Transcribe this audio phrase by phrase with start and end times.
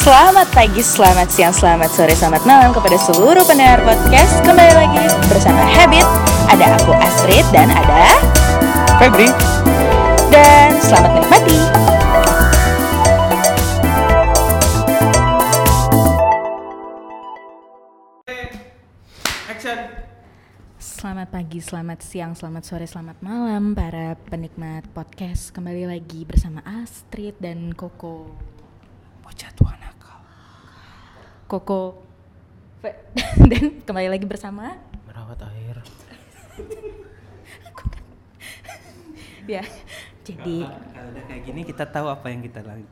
[0.00, 4.40] Selamat pagi, selamat siang, selamat sore, selamat malam kepada seluruh pendengar podcast.
[4.48, 6.08] Kembali lagi bersama Habit.
[6.48, 8.16] Ada aku Astrid dan ada
[8.96, 9.28] Febri.
[10.32, 11.58] Dan selamat menikmati.
[19.52, 19.78] Action.
[20.80, 25.52] Selamat pagi, selamat siang, selamat sore, selamat malam Para penikmat podcast.
[25.52, 28.32] Kembali lagi bersama Astrid dan Koko.
[29.20, 29.89] Bocah tua
[31.50, 31.98] Koko
[33.50, 34.78] Dan kembali lagi bersama
[35.10, 35.82] Merawat air
[39.50, 39.66] Ya,
[40.22, 42.86] jadi Kalau udah kayak gini kita tahu apa yang kita lagi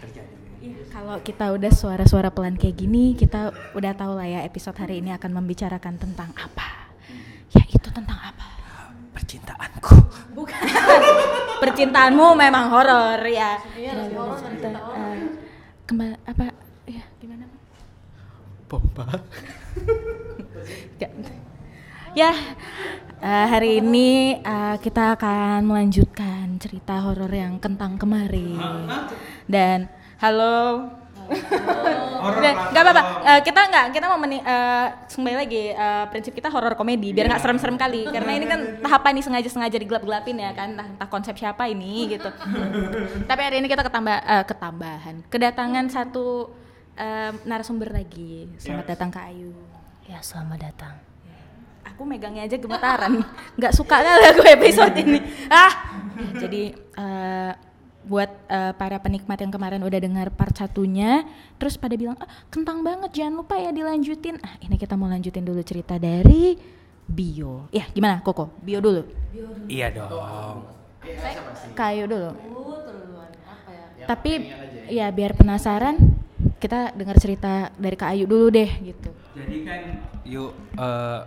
[0.00, 4.74] terjadi Iya, kalau kita udah suara-suara pelan kayak gini, kita udah tahu lah ya episode
[4.74, 6.90] hari ini akan membicarakan tentang apa.
[7.54, 8.58] Ya itu tentang apa?
[9.14, 9.94] Percintaanku
[10.34, 10.58] Bukan.
[11.62, 13.62] Percintaanmu memang horor ya.
[13.78, 14.10] Iya,
[15.86, 16.67] Kembali apa?
[18.68, 18.76] Ya?
[18.76, 19.04] Pompa
[22.16, 22.34] Ya,
[23.22, 28.58] eh, hari ini eh, kita akan melanjutkan cerita horor yang kentang kemarin.
[29.46, 29.86] Dan
[30.18, 30.88] halo.
[32.18, 33.02] Udah, nggak apa-apa.
[33.22, 37.30] Eh, kita nggak, kita mau meni, eh, kembali lagi eh, prinsip kita horor komedi biar
[37.30, 38.08] nggak serem-serem kali.
[38.08, 42.26] Karena ini kan tahapan nih sengaja-sengaja digelap-gelapin ya kan, entah, entah konsep siapa ini gitu.
[43.30, 46.50] Tapi hari ini kita ketambah eh, ketambahan, kedatangan satu
[46.98, 48.50] eh, narasumber lagi.
[48.58, 49.54] Selamat datang ke Ayu.
[50.10, 50.94] Ya, selamat datang.
[51.94, 53.22] Aku megangnya aja gemetaran.
[53.58, 55.22] Nggak suka kali aku episode ini.
[55.48, 55.72] Ah.
[56.18, 57.52] Jadi eh,
[58.02, 61.22] buat eh, para penikmat yang kemarin udah dengar part satunya,
[61.60, 64.42] terus pada bilang, ah, kentang banget, jangan lupa ya dilanjutin.
[64.42, 66.58] Ah, ini kita mau lanjutin dulu cerita dari
[67.08, 67.72] Bio.
[67.72, 68.52] Ya, gimana Koko?
[68.60, 69.00] Bio dulu.
[69.64, 70.76] Iya dong
[71.72, 72.36] Kayu dulu.
[74.04, 74.32] Tapi
[74.92, 76.17] ya biar penasaran,
[76.58, 79.10] kita dengar cerita dari Kak Ayu dulu deh gitu.
[79.32, 79.80] Jadi kan
[80.22, 81.20] yuk eh,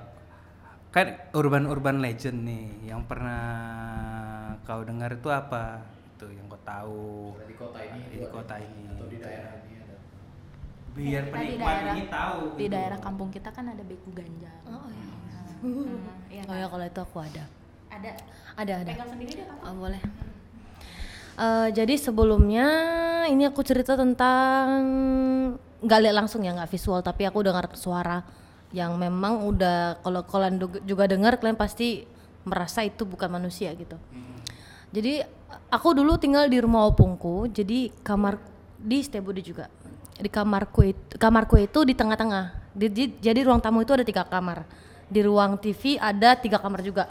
[0.89, 3.43] kan urban-urban legend nih yang pernah
[4.61, 5.87] kau dengar itu apa?
[6.11, 7.09] Itu yang kau tahu
[7.47, 9.95] di kota ini di kota ini atau di daerah ini ada.
[10.91, 12.73] Biar di penikmat daerah- ini tahu Di gitu.
[12.75, 14.51] daerah kampung kita kan ada beku ganja.
[14.67, 15.07] Oh iya.
[15.61, 17.43] Hmm, iya Oh ya kalau itu aku ada.
[17.87, 18.11] Ada.
[18.53, 18.91] Ada ada.
[18.91, 19.57] Pegang sendiri deh, Pak.
[19.63, 20.01] Oh, boleh.
[21.41, 22.67] Eh, jadi sebelumnya
[23.25, 24.69] ini aku cerita tentang
[25.81, 28.21] nggak lihat langsung ya nggak visual tapi aku dengar suara
[28.69, 32.05] yang memang udah kalau kalian juga dengar kalian pasti
[32.45, 33.97] merasa itu bukan manusia gitu.
[34.93, 35.25] Jadi
[35.73, 38.37] aku dulu tinggal di rumah opungku jadi kamar
[38.77, 39.65] di Setiabudi juga.
[40.21, 42.69] Di kamarku itu kamarku itu di tengah-tengah.
[42.77, 44.61] Di- di- jadi ruang tamu itu ada tiga kamar.
[45.09, 47.09] Di ruang TV ada tiga kamar juga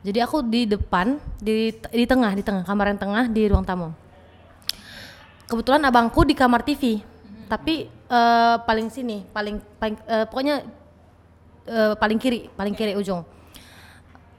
[0.00, 3.92] jadi aku di depan di di tengah di tengah kamar yang tengah di ruang tamu.
[5.44, 7.04] Kebetulan abangku di kamar TV
[7.50, 10.56] tapi eh, paling sini paling paling eh, pokoknya
[11.68, 13.20] eh, paling kiri paling kiri ujung.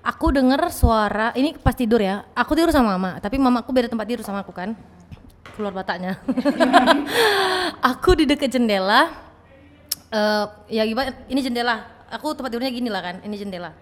[0.02, 4.08] Aku denger suara ini pas tidur ya aku tidur sama mama tapi mamaku beda tempat
[4.10, 4.74] tidur sama aku kan.
[5.54, 6.18] Keluar bataknya
[7.92, 9.14] aku di dekat jendela
[10.10, 11.86] eh ya gimana ini jendela.
[12.10, 13.78] Aku tempat tidurnya gini lah kan ini jendela.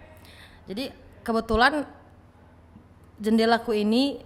[0.67, 1.85] Jadi kebetulan
[3.21, 4.25] jendelaku ini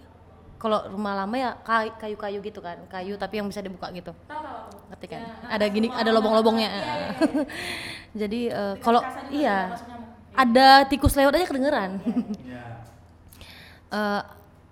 [0.56, 4.16] kalau rumah lama ya kay- kayu-kayu gitu kan kayu tapi yang bisa dibuka gitu.
[4.88, 5.22] Ngerti kan?
[5.52, 6.72] Ada gini ada lobong-lobongnya.
[8.24, 9.76] jadi eh, kalau iya
[10.32, 12.00] ada tikus lewat aja kedengeran.
[13.94, 14.22] Eh,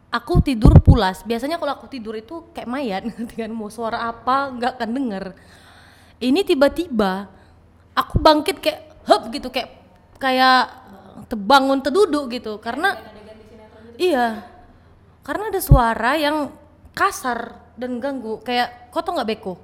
[0.10, 1.22] aku tidur pulas.
[1.22, 3.54] Biasanya kalau aku tidur itu kayak mayat ngerti kan?
[3.54, 5.26] Mau suara apa nggak akan denger.
[6.18, 7.30] Ini tiba-tiba
[7.94, 9.78] aku bangkit kayak hop gitu kayak
[10.18, 10.81] kayak
[11.32, 12.60] terbangun terduduk gitu.
[12.60, 13.00] Karena
[13.96, 14.44] iya
[15.24, 16.52] karena ada suara yang
[16.92, 18.44] kasar dan ganggu.
[18.44, 19.56] Kayak kau tau nggak beko?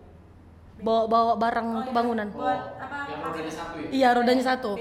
[0.80, 2.30] Bawa bawa barang untuk bangunan
[3.92, 4.80] iya rodanya satu.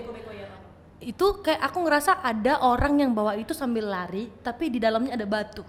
[1.01, 5.27] Itu kayak aku ngerasa ada orang yang bawa itu sambil lari tapi di dalamnya ada
[5.29, 5.63] batu.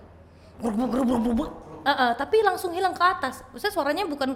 [0.58, 1.50] Grubuk, grubuk, grubuk.
[1.86, 3.46] Eh, eh, tapi langsung hilang ke atas.
[3.54, 4.36] Maksudnya suaranya bukan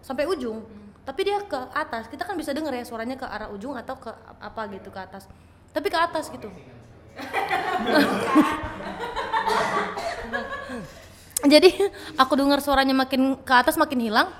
[0.00, 0.62] sampai ujung
[1.06, 2.10] tapi dia ke atas.
[2.10, 5.26] Kita kan bisa dengar ya suaranya ke arah ujung atau ke apa gitu ke atas
[5.76, 6.48] tapi ke atas gitu.
[11.52, 11.68] Jadi
[12.16, 14.32] aku dengar suaranya makin ke atas makin hilang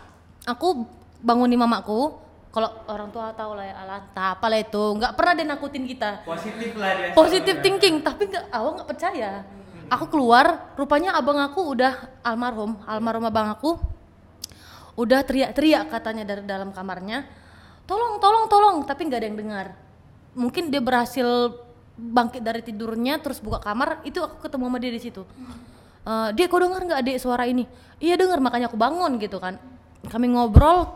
[0.49, 0.89] aku
[1.21, 2.25] bangunin mamaku.
[2.57, 5.85] Kalau orang tua tahu lah ya alah tak apa lah itu nggak pernah dia nakutin
[5.85, 6.25] kita.
[6.25, 7.13] Positif lah dia.
[7.13, 9.45] positive thinking tapi nggak awal nggak percaya.
[9.93, 13.77] Aku keluar rupanya abang aku udah almarhum almarhum abang aku
[14.97, 17.29] udah teriak-teriak katanya dari dalam kamarnya.
[17.85, 19.86] Tolong tolong tolong tapi nggak ada yang dengar
[20.37, 21.57] mungkin dia berhasil
[21.97, 25.23] bangkit dari tidurnya terus buka kamar itu aku ketemu sama dia di situ.
[26.07, 27.67] Eh, dia kau dengar nggak adik suara ini?
[27.99, 29.59] Iya dengar makanya aku bangun gitu kan.
[30.07, 30.87] Kami ngobrol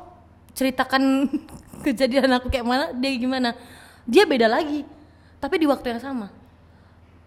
[0.54, 1.26] ceritakan
[1.84, 3.58] kejadian aku kayak mana dia gimana.
[4.06, 4.86] Dia beda lagi
[5.42, 6.28] tapi di waktu yang sama.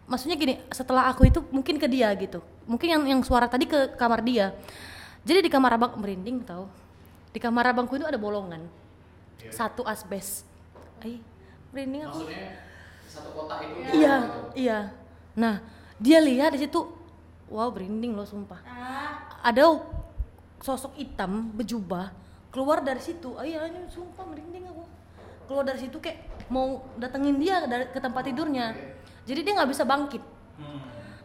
[0.08, 2.40] Maksudnya gini setelah aku itu mungkin ke dia gitu.
[2.70, 4.56] Mungkin yang yang suara tadi ke kamar dia.
[5.28, 6.72] Jadi di kamar abang merinding tau.
[7.36, 8.64] Di kamar abangku itu ada bolongan.
[9.52, 10.48] Satu asbes.
[11.04, 11.20] Ay,
[11.74, 12.30] merinding aku.
[13.10, 14.16] Satu kotak itu iya.
[14.54, 14.80] iya
[15.34, 15.62] nah
[15.98, 16.78] dia lihat di situ
[17.50, 18.62] wow merinding loh sumpah.
[19.42, 19.66] Ada
[20.62, 22.14] sosok hitam berjubah
[22.54, 23.36] keluar dari situ.
[23.42, 24.86] Ayah ini sumpah merinding aku.
[25.50, 28.72] Keluar dari situ kayak mau datengin dia dari, ke tempat tidurnya.
[29.26, 30.24] Jadi dia nggak bisa bangkit.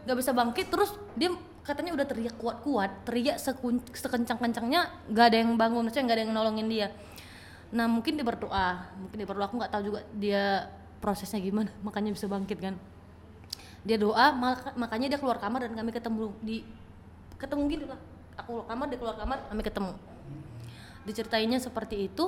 [0.03, 1.31] Nggak bisa bangkit terus dia
[1.69, 3.37] katanya udah teriak kuat-kuat teriak
[3.93, 6.87] sekencang-kencangnya nggak ada yang bangun maksudnya nggak ada yang nolongin dia
[7.69, 8.89] nah mungkin dia berdoa.
[8.97, 9.45] Mungkin dia berdoa.
[9.49, 10.69] Aku nggak tahu juga dia
[10.99, 11.69] prosesnya gimana.
[11.85, 12.75] Makanya bisa bangkit kan?
[13.85, 16.67] Dia doa maka- makanya dia keluar kamar dan kami ketemu di
[17.39, 17.95] ketemu gitu lah
[18.35, 19.93] aku keluar kamar dia keluar kamar kami ketemu.
[21.07, 22.27] Diceritainnya seperti itu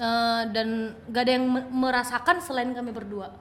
[0.00, 3.36] eh, dan gak ada yang me- merasakan selain kami berdua.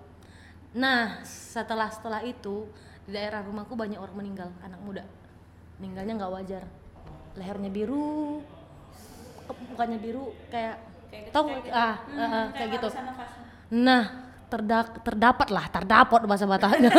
[0.75, 2.67] Nah setelah setelah itu
[3.07, 5.03] di daerah rumahku banyak orang meninggal anak muda.
[5.79, 6.63] Meninggalnya nggak wajar.
[7.39, 8.43] Lehernya biru
[9.73, 10.92] mukanya biru kayak
[11.33, 11.69] tau nggak?
[11.73, 12.87] ah, ah, ah, kayak gitu.
[13.73, 14.03] Nah
[14.53, 16.93] terdak terdapat lah terdapat bahasa Bataknya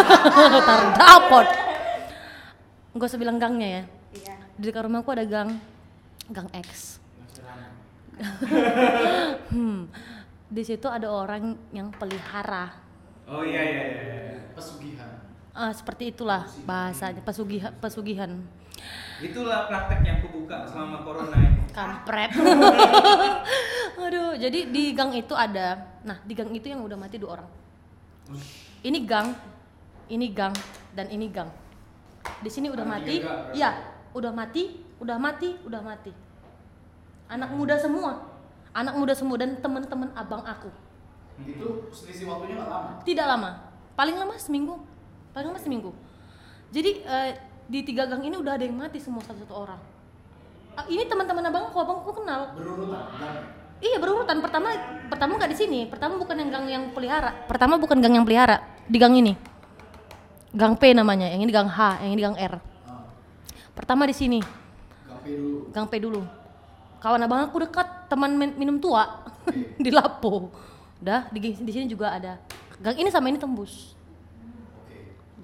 [0.72, 1.46] terdapat
[2.96, 3.82] nggak usah bilang gangnya ya.
[4.56, 5.60] Di dekat rumahku ada gang
[6.32, 6.96] gang X.
[9.52, 9.92] Hmm,
[10.48, 12.72] di situ ada orang yang pelihara.
[13.28, 14.40] Oh iya iya iya.
[14.56, 15.20] pesugihan.
[15.52, 18.40] Ah, seperti itulah bahasanya pesugihan pesugihan
[19.16, 21.56] Itulah praktek yang kubuka selama corona ini.
[21.72, 22.32] kampret.
[24.06, 27.48] Aduh jadi di gang itu ada nah di gang itu yang udah mati dua orang.
[28.80, 29.36] Ini gang
[30.08, 30.52] ini gang
[30.92, 31.48] dan ini gang.
[32.40, 33.20] Di sini udah mati
[33.52, 33.76] iya
[34.12, 36.12] udah mati udah mati udah mati.
[37.28, 38.24] Anak muda semua
[38.72, 40.68] anak muda semua dan teman-teman abang aku.
[41.40, 42.90] Itu selisih waktunya nggak lama?
[43.04, 43.50] Tidak lama
[43.96, 44.80] paling lama seminggu
[45.32, 45.90] paling lama seminggu.
[46.72, 47.32] Jadi eh,
[47.66, 49.80] di tiga gang ini udah ada yang mati semua satu satu orang
[50.76, 53.36] Ah, ini teman-teman abang aku abang aku kenal berurutan gang
[53.76, 54.40] Iya berurutan.
[54.40, 54.72] Pertama
[55.12, 55.80] pertama nggak di sini.
[55.84, 57.44] Pertama bukan yang gang yang pelihara.
[57.44, 58.64] Pertama bukan gang yang pelihara.
[58.88, 59.36] Di gang ini.
[60.56, 61.28] Gang P namanya.
[61.28, 62.00] Yang ini gang H.
[62.00, 62.54] Yang ini gang R.
[63.76, 64.40] Pertama di sini.
[64.40, 66.20] gang P dulu Gang P dulu.
[67.04, 69.28] Kawan abang aku dekat teman min- minum tua
[69.84, 70.48] di Lapo.
[71.04, 72.40] Udah di, di sini juga ada.
[72.80, 73.92] Gang ini sama ini tembus.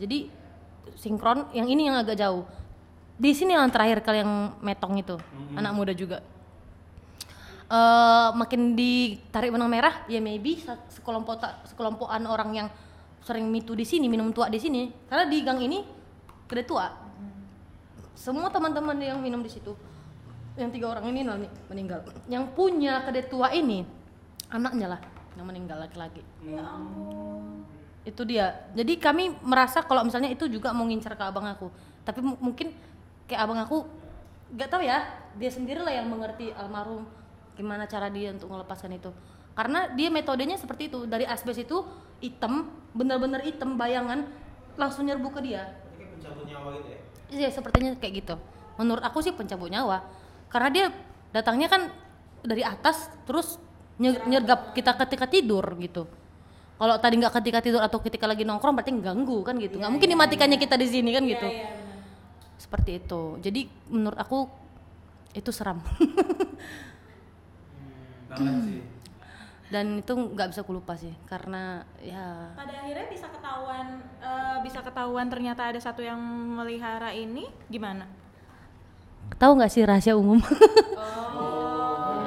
[0.00, 0.32] Jadi
[0.96, 1.48] sinkron.
[1.52, 2.44] Yang ini yang agak jauh.
[3.16, 5.16] Di sini yang terakhir kali yang metong itu.
[5.54, 6.20] Anak muda juga.
[7.72, 10.60] eh makin ditarik benang merah ya maybe
[10.92, 12.68] sekelompok sekelompokan orang yang
[13.24, 15.80] sering mitu di sini minum tua di sini karena di gang ini
[16.44, 16.92] kedai tua
[18.12, 19.72] semua teman-teman yang minum di situ
[20.60, 21.24] yang tiga orang ini
[21.72, 23.88] meninggal yang punya kedai tua ini
[24.52, 25.00] anaknya lah
[25.40, 26.20] yang meninggal laki-laki
[28.02, 31.70] itu dia jadi kami merasa kalau misalnya itu juga mau ngincar ke abang aku
[32.02, 32.74] tapi mu- mungkin
[33.30, 33.86] kayak abang aku
[34.52, 35.06] nggak tahu ya
[35.38, 37.06] dia sendirilah yang mengerti almarhum
[37.54, 39.10] gimana cara dia untuk melepaskan itu
[39.54, 41.84] karena dia metodenya seperti itu dari asbes itu
[42.18, 44.26] hitam bener-bener hitam bayangan
[44.74, 45.68] langsung nyerbu ke dia
[46.22, 47.00] pencabut nyawa gitu ya.
[47.32, 48.34] Iya sepertinya kayak gitu.
[48.78, 50.06] Menurut aku sih pencabut nyawa.
[50.46, 50.86] Karena dia
[51.34, 51.90] datangnya kan
[52.46, 53.58] dari atas terus
[53.98, 56.06] nye- nyergap kita ketika tidur gitu.
[56.82, 59.78] Kalau tadi nggak ketika tidur atau ketika lagi nongkrong berarti ganggu kan gitu.
[59.78, 61.46] Nggak mungkin dimatikannya kita di sini kan gitu.
[62.58, 63.38] Seperti itu.
[63.38, 64.50] Jadi menurut aku
[65.30, 65.78] itu seram.
[68.34, 68.82] Banget sih.
[69.70, 73.86] Dan itu nggak bisa kulupa sih karena ya Pada akhirnya bisa ketahuan
[74.20, 76.18] eh, bisa ketahuan ternyata ada satu yang
[76.58, 78.04] melihara ini gimana?
[79.40, 80.42] tahu nggak sih rahasia umum?
[81.32, 82.22] Oh.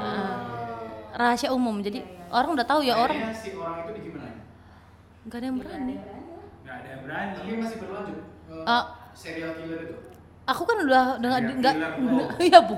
[1.16, 1.80] rahasia umum.
[1.80, 4.15] Jadi orang udah tahu ya orang Kayaknya si orang itu ya?
[5.26, 5.96] Nggak ada yang berani.
[6.62, 7.32] Nggak ada yang berani.
[7.36, 8.84] tapi masih berlanjut eh, Ah.
[9.12, 9.96] serial killer itu?
[10.46, 11.76] Aku kan udah udah nggak Ya, nggak
[12.48, 12.78] iya bu.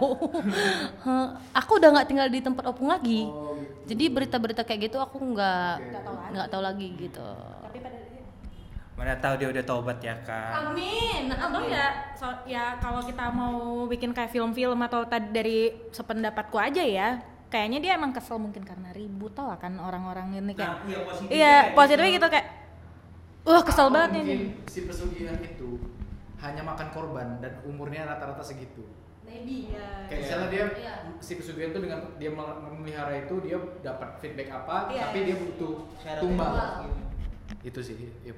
[1.54, 3.28] Aku udah nggak tinggal di tempat opung lagi.
[3.28, 3.84] Oh gitu.
[3.88, 5.72] Jadi berita-berita kayak gitu aku nggak
[6.32, 6.88] nggak tahu lagi.
[6.98, 7.28] Gitu.
[8.96, 10.72] Mana tahu dia udah tobat ya kan.
[10.72, 11.30] amin.
[11.30, 15.60] Atau ya so- ya kalau kita mau bikin kayak film-film atau tadi dari
[15.92, 20.68] sependapatku aja ya kayaknya dia emang kesel mungkin karena ribut tau kan orang-orang ini kayak
[20.78, 22.18] Nah, iya, positifnya iya kayak positifnya gitu.
[22.18, 22.48] gitu kayak
[23.44, 25.70] wah kesel Atau banget mungkin ini si pesugihan itu
[26.38, 28.84] hanya makan korban dan umurnya rata-rata segitu
[29.24, 29.72] maybe
[30.08, 30.94] kayak misalnya dia Iya.
[31.18, 35.02] si pesugihan itu dengan dia mel- memelihara itu dia dapat feedback apa Iya.
[35.06, 35.74] tapi dia butuh
[36.20, 36.52] tumbal
[37.62, 38.36] itu sih iya.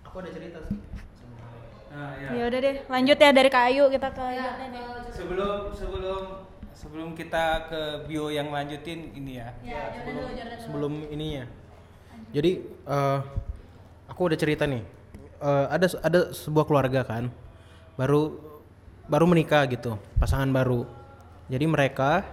[0.00, 0.80] aku ada cerita sih
[1.86, 2.44] Nah, ya ya.
[2.44, 4.52] udah deh lanjut ya dari kayu kita ke Iya,
[5.08, 6.44] Sebelum sebelum
[6.76, 9.48] sebelum kita ke bio yang lanjutin ini ya.
[10.60, 11.48] sebelum ininya.
[12.36, 13.18] Jadi eh,
[14.12, 14.84] aku udah cerita nih.
[15.40, 17.32] Eh, ada ada sebuah keluarga kan,
[17.96, 18.36] baru
[19.08, 20.84] baru menikah gitu, pasangan baru.
[21.48, 22.28] Jadi mereka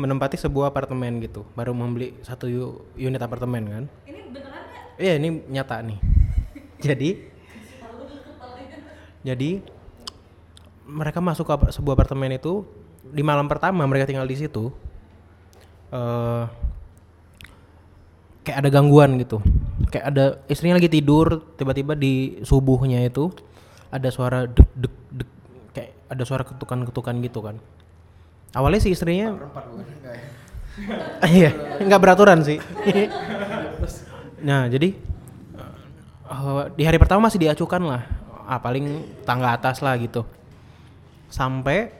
[0.00, 2.48] menempati sebuah apartemen gitu, baru membeli satu
[2.96, 3.84] unit apartemen kan.
[4.08, 4.64] Ini beneran
[4.98, 5.98] Iya ini nyata nih.
[6.86, 7.10] jadi
[9.26, 9.50] jadi
[10.88, 12.64] mereka masuk ke sebuah apartemen itu
[13.12, 14.70] di malam pertama mereka tinggal di situ.
[15.88, 16.44] eh
[18.48, 19.44] kayak ada gangguan gitu.
[19.92, 23.28] Kayak ada istrinya lagi tidur tiba-tiba di subuhnya itu
[23.92, 25.30] ada suara dek dek dek
[25.76, 27.60] kayak ada suara ketukan-ketukan gitu kan.
[28.56, 29.32] Awalnya si istrinya ya?
[31.36, 31.50] iya
[31.84, 32.56] nggak beraturan sih.
[34.38, 34.94] Nah jadi
[36.30, 38.06] eh, di hari pertama masih diacukan lah.
[38.46, 40.22] Ah, paling tangga atas lah gitu.
[41.26, 41.97] Sampai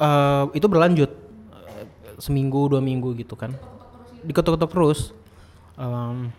[0.00, 1.10] eh, itu berlanjut
[1.52, 1.84] eh,
[2.16, 3.52] seminggu dua minggu gitu kan.
[4.24, 5.12] Diketuk-ketuk terus.
[5.80, 6.32] Em,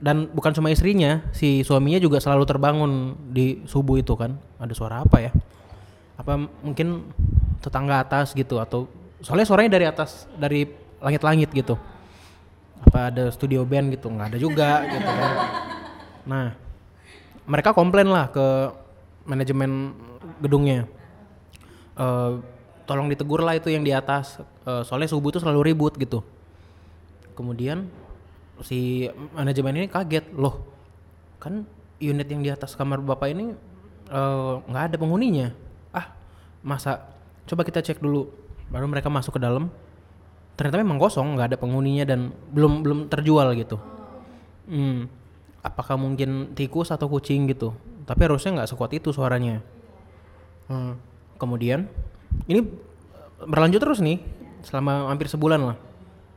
[0.00, 4.38] dan bukan cuma istrinya si suaminya juga selalu terbangun di subuh itu kan.
[4.56, 5.30] Ada suara apa ya?
[6.16, 7.10] Apa mungkin
[7.60, 8.88] tetangga atas gitu atau
[9.20, 10.64] soalnya suaranya dari atas dari
[11.04, 11.76] langit-langit gitu.
[12.80, 15.32] Apa ada studio band gitu nggak ada juga gitu kan.
[16.24, 16.46] Nah
[17.44, 18.46] mereka komplain lah ke
[19.28, 19.92] manajemen
[20.40, 20.88] gedungnya.
[22.00, 22.32] Eh,
[22.90, 24.42] tolong ditegur lah itu yang di atas.
[24.66, 26.26] Eh, soalnya subuh itu selalu ribut gitu.
[27.38, 27.86] Kemudian
[28.66, 30.66] si manajemen ini kaget loh
[31.40, 31.64] kan
[31.96, 33.54] unit yang di atas kamar bapak ini
[34.10, 35.54] eh, nggak ada penghuninya.
[35.94, 36.10] Ah
[36.66, 37.06] masa?
[37.46, 38.26] Coba kita cek dulu.
[38.74, 39.70] Baru mereka masuk ke dalam.
[40.58, 43.78] Ternyata memang kosong nggak ada penghuninya dan belum belum terjual gitu.
[44.66, 45.06] Hmm,
[45.62, 47.70] apakah mungkin tikus atau kucing gitu.
[48.02, 49.62] Tapi harusnya nggak sekuat itu suaranya.
[50.66, 50.98] Hmm,
[51.38, 51.86] kemudian
[52.50, 52.66] ini
[53.44, 54.20] berlanjut terus nih
[54.64, 55.76] selama hampir sebulan lah.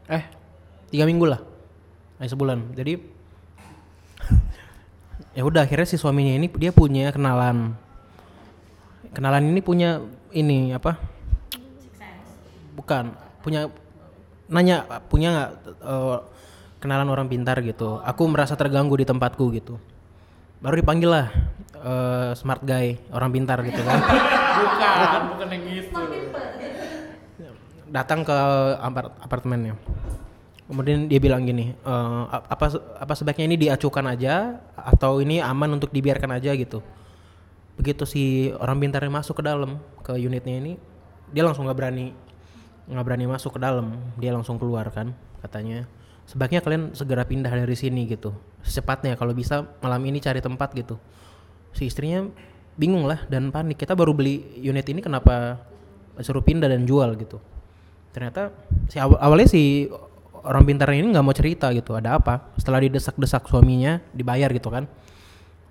[0.08, 0.24] Eh
[0.94, 1.42] tiga minggu lah.
[2.20, 2.76] Eh sebulan.
[2.78, 2.94] Jadi
[5.38, 7.76] ya udah akhirnya si suaminya ini dia punya kenalan.
[9.14, 10.02] Kenalan ini punya
[10.34, 10.98] ini apa?
[12.74, 13.70] Bukan punya
[14.50, 15.52] nanya punya nggak
[15.84, 16.18] eh,
[16.80, 18.00] kenalan orang pintar gitu.
[18.02, 19.78] Aku merasa terganggu di tempatku gitu.
[20.64, 21.28] Baru dipanggil lah
[21.84, 24.00] eh, smart guy orang pintar gitu kan
[24.54, 26.02] Bukan, bukan yang itu.
[27.94, 28.38] datang ke
[28.82, 29.78] apart- apartemennya.
[30.66, 32.66] Kemudian dia bilang gini, "Eh, ap- apa
[32.98, 36.82] apa sebaiknya ini diacukan aja atau ini aman untuk dibiarkan aja gitu.
[37.78, 38.24] Begitu si
[38.58, 40.74] orang pintarnya masuk ke dalam ke unitnya ini,
[41.30, 42.14] dia langsung nggak berani
[42.84, 45.14] nggak berani masuk ke dalam, dia langsung keluar kan
[45.46, 45.86] katanya.
[46.26, 48.32] Sebaiknya kalian segera pindah dari sini gitu,
[48.64, 50.96] secepatnya kalau bisa malam ini cari tempat gitu.
[51.76, 52.28] Si istrinya
[52.78, 53.78] bingung lah dan panik.
[53.82, 55.62] Kita baru beli unit ini kenapa
[56.22, 57.42] suruh pindah dan jual gitu.
[58.14, 58.54] Ternyata
[58.90, 59.90] si aw- awalnya si
[60.44, 62.54] orang pintar ini nggak mau cerita gitu ada apa?
[62.60, 64.86] Setelah didesak-desak suaminya dibayar gitu kan?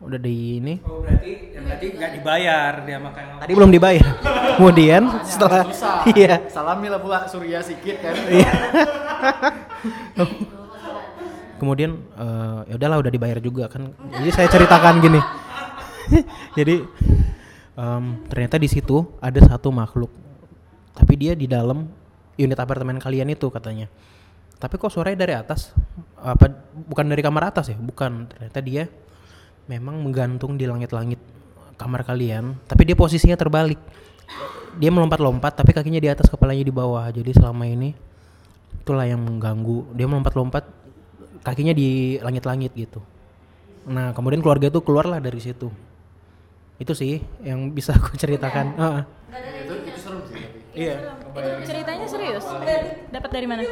[0.02, 0.82] Udah di ini.
[0.82, 3.38] Oh berarti ya berarti nggak dibayar dia makanya.
[3.38, 4.06] tadi belum dibayar.
[4.58, 6.02] Kemudian setelah Susah.
[6.18, 6.42] iya.
[6.50, 8.14] Salami lah pula Surya sikit kan.
[11.62, 13.94] kemudian eh, ya udahlah udah dibayar juga kan?
[14.18, 15.22] Jadi saya ceritakan gini
[16.58, 16.84] jadi
[17.76, 20.10] em, ternyata di situ ada satu makhluk.
[20.92, 21.88] Tapi dia di dalam
[22.36, 23.88] unit apartemen kalian itu katanya.
[24.60, 25.74] Tapi kok suaranya dari atas?
[26.20, 26.52] Apa
[26.86, 27.78] bukan dari kamar atas ya?
[27.78, 28.30] Bukan.
[28.30, 28.86] Ternyata dia
[29.66, 31.18] memang menggantung di langit-langit
[31.78, 33.80] kamar kalian tapi dia posisinya terbalik.
[34.78, 37.08] Dia melompat-lompat tapi kakinya di atas kepalanya di bawah.
[37.10, 37.92] Jadi selama ini
[38.80, 39.96] itulah yang mengganggu.
[39.96, 40.64] Dia melompat-lompat
[41.42, 43.02] kakinya di langit-langit gitu.
[43.90, 45.91] Nah kemudian keluarga itu keluarlah dari situ
[46.82, 48.66] itu sih yang bisa aku ceritakan.
[48.74, 49.02] Ah, ah.
[49.38, 50.42] itu itu serem sih.
[50.42, 50.82] Tapi.
[50.82, 50.96] iya.
[51.32, 52.44] Itu ceritanya serius?
[53.14, 53.62] Dapat dari mana?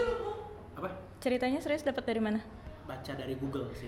[0.78, 0.88] apa?
[1.18, 2.40] Ceritanya serius dapat dari mana?
[2.90, 3.86] baca dari Google sih.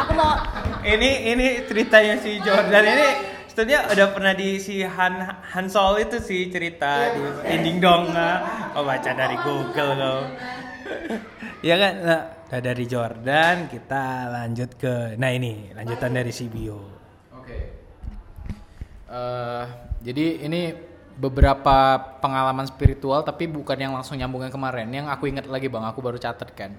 [0.00, 0.40] Aku mau
[0.80, 2.80] Ini ini ceritanya si Jordan.
[2.80, 3.08] Ini
[3.44, 5.20] sebetulnya udah pernah di si Han
[5.52, 8.08] Hansol itu sih cerita di ending dong
[8.72, 10.24] oh baca dari Google kau
[11.60, 11.92] ya kan?
[12.00, 16.98] Nah, udah dari Jordan kita lanjut ke nah ini lanjutan dari si Bio
[17.48, 17.58] Oke.
[19.08, 19.64] Eh,
[20.04, 20.76] jadi ini
[21.16, 24.92] beberapa pengalaman spiritual tapi bukan yang langsung nyambung yang kemarin.
[24.92, 26.76] Yang aku ingat lagi bang, aku baru catat kan.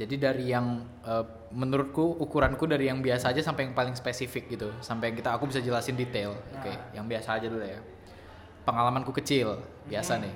[0.00, 4.72] Jadi dari yang eh, menurutku ukuranku dari yang biasa aja sampai yang paling spesifik gitu,
[4.80, 6.32] sampai yang kita aku bisa jelasin detail.
[6.56, 7.76] Oke, yang biasa aja dulu ya.
[8.64, 10.32] Pengalamanku kecil, biasa nih.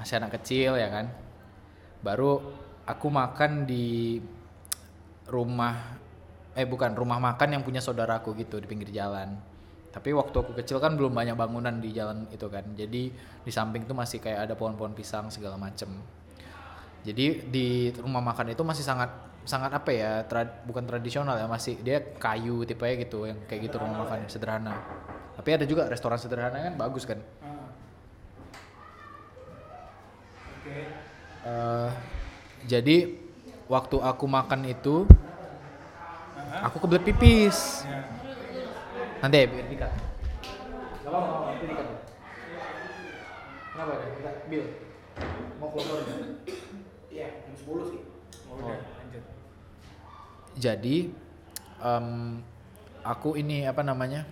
[0.00, 1.12] Masih anak kecil ya kan.
[2.00, 2.40] Baru
[2.86, 4.22] aku makan di
[5.26, 5.74] rumah
[6.56, 9.36] eh bukan rumah makan yang punya saudaraku gitu di pinggir jalan
[9.96, 12.60] Tapi waktu aku kecil kan belum banyak bangunan di jalan itu kan.
[12.76, 15.88] Jadi di samping tuh masih kayak ada pohon-pohon pisang segala macem.
[17.00, 19.08] Jadi di rumah makan itu masih sangat
[19.48, 23.80] sangat apa ya tra- bukan tradisional ya masih dia kayu tipe gitu yang kayak gitu
[23.80, 24.76] rumah makan sederhana.
[25.32, 27.16] Tapi ada juga restoran sederhana kan bagus kan.
[31.46, 31.90] Eh,
[32.64, 33.12] jadi
[33.68, 35.04] waktu aku makan itu
[36.64, 37.84] aku kebelet pipis.
[39.20, 39.92] Nanti ya biar dikat.
[39.92, 41.88] Gak apa-apa, gak apa-apa, nanti dikat.
[43.72, 44.08] Kenapa ya?
[44.16, 44.64] Kita Bill.
[45.60, 46.00] Mau keluar
[47.12, 48.00] Iya, jam 10 sih.
[48.52, 48.76] Oh.
[50.56, 50.96] Jadi
[51.80, 52.08] em,
[53.00, 54.24] aku ini apa namanya?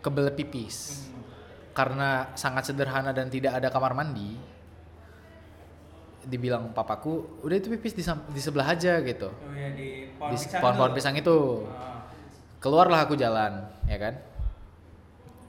[0.00, 1.08] Kebelet pipis.
[1.76, 4.36] Karena sangat sederhana dan tidak ada kamar mandi.
[6.20, 9.32] Dibilang papaku, udah itu pipis di, di sebelah aja gitu.
[9.32, 11.64] Oh ya di Di pohon-pohon pisang itu.
[12.60, 14.20] Keluarlah aku jalan, ya kan?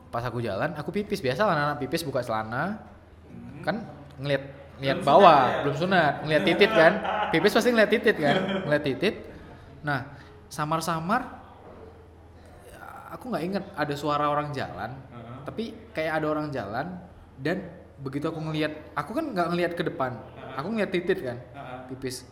[0.08, 2.80] Pas aku jalan, aku pipis biasa lah anak pipis buka celana.
[3.68, 3.84] Kan
[4.16, 4.44] ngeliat
[4.80, 6.94] ngeliat bawah, belum sunat, ngeliat titit kan?
[7.36, 8.64] Pipis pasti ngeliat titit kan?
[8.64, 9.16] Ngeliat titit.
[9.84, 10.08] Nah,
[10.48, 11.42] samar-samar
[13.12, 14.96] aku nggak inget ada suara orang jalan,
[15.44, 16.96] tapi kayak ada orang jalan
[17.36, 17.68] dan
[18.02, 20.18] begitu aku ngeliat, aku kan nggak ngeliat ke depan,
[20.58, 21.38] aku ngeliat titit kan,
[21.92, 22.28] pipis.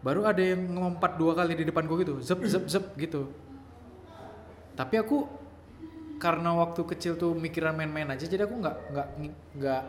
[0.00, 3.28] Baru ada yang ngompat dua kali di depanku gitu, zep zep zep gitu.
[4.72, 5.28] Tapi aku
[6.20, 9.06] karena waktu kecil tuh mikiran main-main aja, jadi aku nggak nggak
[9.60, 9.82] nggak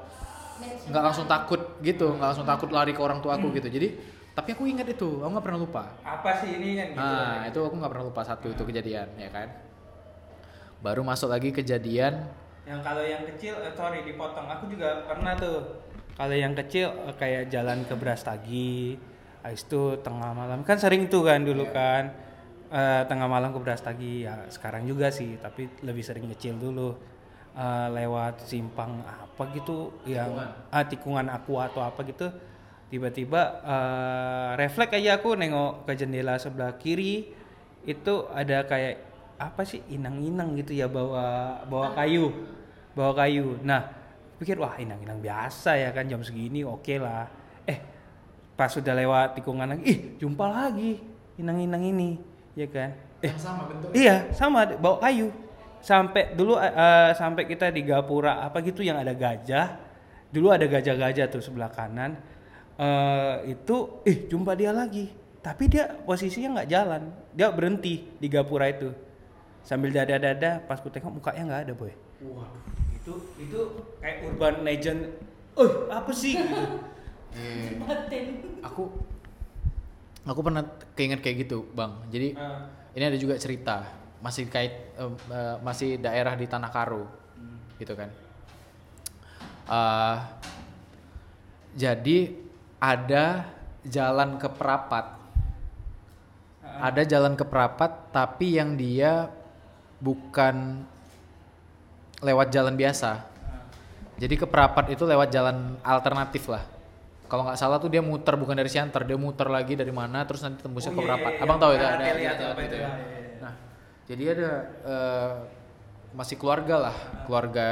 [0.92, 3.72] nggak langsung takut gitu, nggak langsung takut lari ke orang tua aku gitu.
[3.72, 3.96] Jadi
[4.32, 5.84] tapi aku ingat itu, aku nggak pernah lupa.
[6.08, 7.04] Apa sih ini kan gitu.
[7.04, 9.48] Nah, itu aku nggak pernah lupa satu itu kejadian, ya kan.
[10.82, 12.25] Baru masuk lagi kejadian
[12.62, 14.46] Yang kalau yang kecil, eh, sorry dipotong.
[14.46, 15.82] Aku juga pernah tuh.
[16.22, 18.94] Kalau yang kecil eh, kayak jalan ke Brastagi,
[19.42, 20.62] habis itu tengah malam.
[20.62, 22.13] Kan sering tuh kan dulu kan
[22.72, 26.96] Eh, tengah malam ke Brastagi ya sekarang juga sih tapi lebih sering kecil dulu.
[27.51, 30.32] Eh, lewat simpang apa gitu yang
[30.72, 32.31] ah, tikungan aku atau apa gitu.
[32.88, 37.27] Tiba-tiba eh, refleks aja aku nengok ke jendela sebelah kiri.
[37.84, 39.03] Itu ada kayak
[39.36, 42.31] apa sih inang-inang gitu ya bawa bawa kayu.
[42.96, 43.60] Bawa kayu.
[43.68, 44.00] Nah
[44.42, 47.30] pikir wah inang-inang biasa ya kan jam segini oke lah.
[47.70, 47.77] Eh
[48.58, 50.98] pas sudah lewat tikungan lagi ih jumpa lagi
[51.38, 52.18] inang-inang ini.
[52.58, 52.98] Ya kan?
[53.22, 53.94] Eh sama bentuknya.
[53.94, 55.30] iya sama bawa kayu.
[55.86, 59.77] Sampai dulu eh, eh, sampai kita di gapura apa gitu yang ada gajah.
[60.34, 62.18] Dulu ada gajah-gajah tuh sebelah kanan.
[62.82, 65.14] Eh itu ih jumpa dia lagi.
[65.46, 67.14] Tapi dia posisinya nggak jalan.
[67.38, 68.90] Dia berhenti di gapura itu.
[69.62, 71.94] Sambil dada-dada pas ku tengok mukanya nggak ada boy
[73.01, 73.59] itu itu
[73.98, 75.01] kayak urban legend
[75.57, 76.37] oh apa sih?
[76.37, 76.66] Gitu.
[77.31, 77.79] Eh,
[78.61, 78.92] aku
[80.22, 80.61] aku pernah
[80.94, 82.05] keinget kayak gitu, Bang.
[82.14, 82.70] Jadi Ah.
[82.94, 83.90] ini ada juga cerita
[84.22, 87.09] masih kait eh, masih daerah di Tanah Karo.
[87.81, 88.09] Gitu kan.
[89.66, 90.18] Eh,
[91.74, 92.18] jadi
[92.77, 93.50] ada
[93.81, 95.22] jalan ke Perapat
[96.81, 99.29] ada jalan ke Perapat tapi yang dia
[100.01, 100.81] bukan
[102.22, 103.25] lewat jalan biasa.
[104.22, 106.62] Jadi ke Perapat itu lewat jalan alternatif lah.
[107.25, 110.44] Kalau nggak salah tuh dia muter bukan dari Siantar dia muter lagi dari mana terus
[110.44, 111.46] nanti tembusnya Oh, ke iya, Perapat iya, iya.
[111.48, 112.44] abang tahu itu ada ada gitu itu, ya.
[112.51, 113.31] iya, iya.
[113.40, 113.53] nah
[114.03, 114.51] jadi ada
[114.84, 115.31] eh,
[116.12, 116.96] masih keluarga lah.
[117.25, 117.68] Keluarga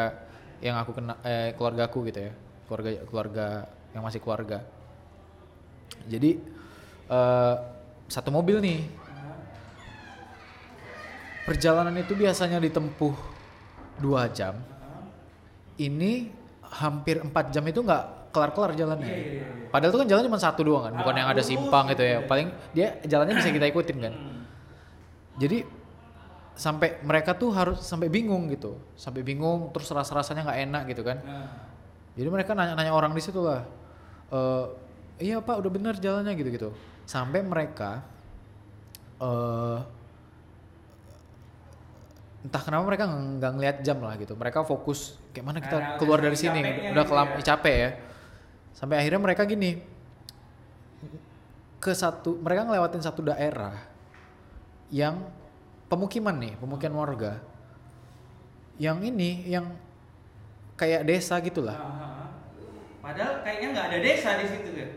[0.64, 2.34] yang aku kena eh, keluarga aku gitu ya.
[2.66, 3.48] Keluarga keluarga
[3.94, 4.58] yang masih keluarga.
[6.08, 6.40] Jadi
[7.12, 7.56] eh,
[8.10, 8.80] satu mobil nih.
[11.46, 13.38] Perjalanan itu biasanya ditempuh
[14.00, 14.56] dua jam.
[15.80, 16.28] Ini
[16.64, 19.44] hampir empat jam itu nggak kelar-kelar jalannya.
[19.72, 22.20] Padahal itu kan jalan cuma satu doang kan bukan yang ada simpang gitu ya.
[22.26, 24.14] Paling dia jalannya bisa kita ikutin kan.
[25.40, 25.64] Jadi
[26.60, 28.76] sampai mereka tuh harus sampai bingung gitu.
[29.00, 31.18] Sampai bingung terus rasa rasanya nggak enak gitu kan.
[32.20, 33.64] Jadi mereka nanya-nanya orang di situ lah
[34.30, 34.66] "Eh,
[35.20, 36.70] iya pak udah bener jalannya gitu gitu
[37.04, 38.06] sampai mereka
[39.20, 39.78] eh
[42.39, 44.34] entah kenapa mereka nggak ngelihat jam lah gitu.
[44.36, 46.60] Mereka fokus kayak mana kita Karena keluar udah dari sini?
[46.91, 47.43] udah gitu kelam ya.
[47.43, 47.89] capek ya.
[48.71, 49.71] Sampai akhirnya mereka gini.
[51.80, 53.75] Ke satu mereka ngelewatin satu daerah
[54.91, 55.19] yang
[55.91, 57.39] pemukiman nih pemukiman warga.
[58.80, 59.75] Yang ini yang
[60.80, 61.75] kayak desa gitulah.
[63.04, 64.91] Padahal kayaknya nggak ada desa di situ kan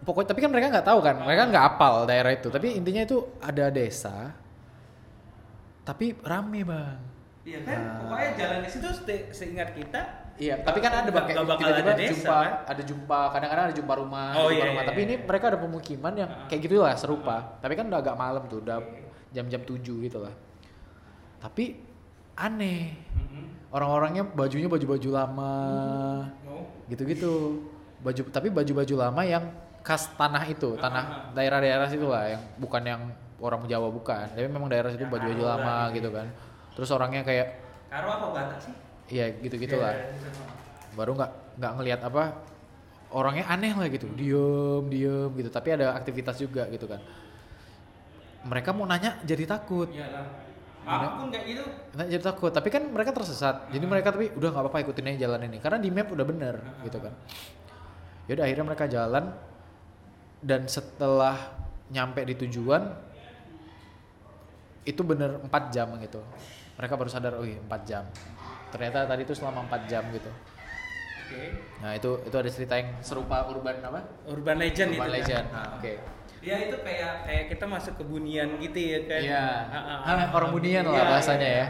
[0.00, 1.16] pokoknya tapi kan mereka nggak tahu kan.
[1.22, 2.48] Mereka nggak apal daerah itu.
[2.48, 4.32] Tapi intinya itu ada desa
[5.82, 6.98] tapi rame bang.
[7.40, 7.80] Iya kan?
[7.98, 10.00] Pokoknya jalan di situ se- seingat kita
[10.40, 12.52] Iya, tapi kan ada bang kayak bakal tiba-tiba ada desa, jumpa, kan?
[12.64, 14.80] ada jumpa, kadang-kadang ada jumpa rumah, Oh, jumpa iya, rumah.
[14.80, 15.06] iya, Tapi iya.
[15.06, 17.36] ini mereka ada pemukiman yang kayak gitu lah serupa.
[17.60, 18.80] Tapi kan udah agak malam tuh, udah
[19.28, 20.32] jam-jam 7 gitu lah.
[21.44, 21.76] Tapi
[22.34, 22.96] aneh.
[23.68, 25.54] Orang-orangnya bajunya baju-baju lama
[26.88, 27.60] gitu-gitu.
[28.00, 29.44] Baju tapi baju-baju lama yang
[29.84, 33.02] khas tanah itu tanah daerah-daerah situ lah yang bukan yang
[33.40, 36.28] orang Jawa bukan tapi memang daerah situ baju-baju lama gitu kan.
[36.76, 37.48] Terus orangnya kayak
[37.90, 38.74] Karo apa Batak sih?
[39.10, 39.90] iya gitu gitulah
[40.94, 42.22] baru nggak nggak ngelihat apa
[43.10, 44.06] orangnya aneh lah gitu.
[44.14, 45.50] Diem diem gitu.
[45.50, 47.02] Tapi ada aktivitas juga gitu kan.
[48.46, 49.90] Mereka mau nanya jadi takut.
[49.90, 50.48] Iyalah.
[50.80, 51.64] Aku pun kayak gitu.
[51.92, 52.50] Nah, jadi takut.
[52.54, 53.68] Tapi kan mereka tersesat.
[53.68, 55.58] Jadi mereka tapi udah nggak apa-apa ikutin aja jalan ini.
[55.60, 57.12] Karena di map udah bener gitu kan.
[58.32, 59.24] Yaudah akhirnya mereka jalan.
[60.40, 61.36] Dan setelah
[61.92, 62.96] nyampe di tujuan
[64.84, 66.20] itu bener 4 jam gitu
[66.76, 68.04] mereka baru sadar oh iya 4 jam
[68.70, 70.30] ternyata tadi itu selama 4 jam gitu
[71.30, 71.42] Oke.
[71.78, 75.16] nah itu itu ada cerita yang serupa urban apa Urban legend urban itu.
[75.22, 75.54] legend Kan?
[75.54, 75.94] nah, oke
[76.40, 79.20] Dia itu kayak kayak kita masuk ke bunian gitu ya kan.
[79.20, 79.44] Iya.
[79.68, 80.32] Ah, ah.
[80.32, 81.60] orang bunian lah Iya, bahasanya iya.
[81.60, 81.66] ya.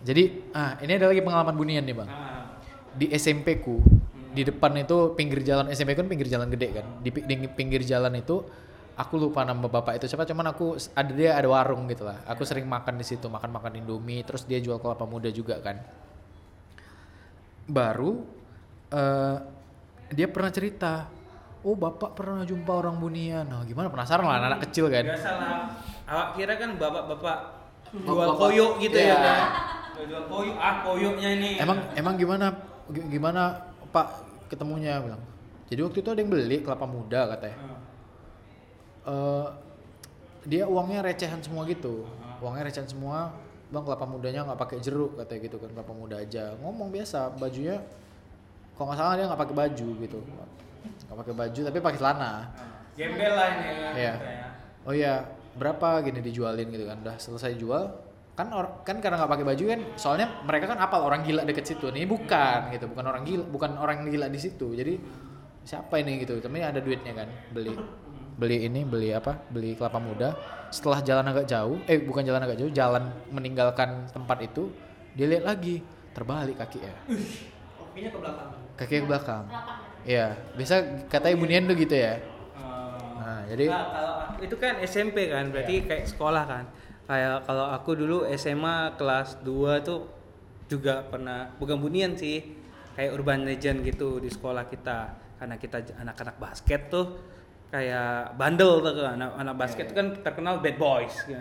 [0.00, 0.22] Jadi
[0.56, 2.08] ah ini ada lagi pengalaman bunian nih bang
[2.96, 3.84] di SMP ku
[4.32, 8.16] di depan itu pinggir jalan SMP kan pinggir jalan gede kan di, di pinggir jalan
[8.16, 8.42] itu
[8.98, 12.18] aku lupa nama bapak itu siapa cuman aku ada dia ada warung gitu lah.
[12.26, 15.78] Aku sering makan di situ makan makan indomie terus dia jual kelapa muda juga kan.
[17.70, 18.26] Baru
[18.90, 19.36] eh
[20.08, 21.06] dia pernah cerita
[21.62, 23.46] oh bapak pernah jumpa orang bunian.
[23.46, 23.86] Nah gimana?
[23.86, 25.04] Penasaran lah anak, -anak kecil kan.
[25.06, 25.50] Biasalah.
[26.08, 27.38] Awak kira kan bapak-bapak
[27.94, 29.14] jual Bapak- koyok gitu Iya.
[29.14, 29.40] ya kan.
[29.98, 31.50] Jual koyok, ah koyoknya ini.
[31.58, 32.46] emang emang gimana
[32.88, 33.42] gimana
[33.94, 34.06] pak
[34.50, 34.98] ketemunya?
[34.98, 35.22] Bilang.
[35.68, 37.58] Jadi waktu itu ada yang beli kelapa muda katanya.
[37.62, 37.77] Ah.
[39.08, 39.46] Eh
[40.48, 42.04] dia uangnya recehan semua gitu.
[42.44, 43.32] Uangnya recehan semua
[43.68, 46.56] bang kelapa mudanya nggak pakai jeruk katanya gitu kan kelapa muda aja.
[46.60, 47.80] Ngomong biasa bajunya
[48.76, 50.18] kalau nggak salah dia nggak pakai baju gitu.
[51.08, 52.32] Nggak pakai baju tapi pakai celana.
[52.96, 53.92] Gembel lah ini kan.
[53.94, 54.14] Iya.
[54.88, 55.20] oh iya
[55.58, 57.84] berapa gini dijualin gitu kan udah selesai jual.
[58.38, 61.74] Kan or, kan karena nggak pakai baju kan soalnya mereka kan apal orang gila deket
[61.74, 64.72] situ ini bukan gitu bukan orang gila bukan orang gila di situ.
[64.72, 64.94] Jadi
[65.68, 67.76] siapa ini gitu tapi ada duitnya kan beli
[68.38, 70.38] beli ini beli apa beli kelapa muda
[70.70, 74.70] setelah jalan agak jauh eh bukan jalan agak jauh jalan meninggalkan tempat itu
[75.12, 75.82] dia lihat lagi
[76.14, 76.94] terbalik kaki ya
[77.74, 78.50] Kopinya ke belakang.
[78.78, 79.42] kaki ke belakang
[80.04, 80.74] iya biasa
[81.10, 82.14] katanya bunian tuh gitu ya
[82.54, 82.94] Ah.
[83.18, 86.64] nah jadi Nah, kalau aku itu kan SMP kan, berarti kayak sekolah kan.
[87.06, 90.06] Kayak kalau aku dulu SMA kelas 2 tuh
[90.66, 92.38] juga pernah bukan bunian sih,
[92.94, 94.98] kayak urban legend gitu di sekolah kita.
[95.38, 97.06] Karena kita anak-anak basket tuh
[97.68, 99.16] kayak bandel tuh kan.
[99.16, 101.14] anak, anak basket tuh kan terkenal bad boys.
[101.24, 101.36] Gitu.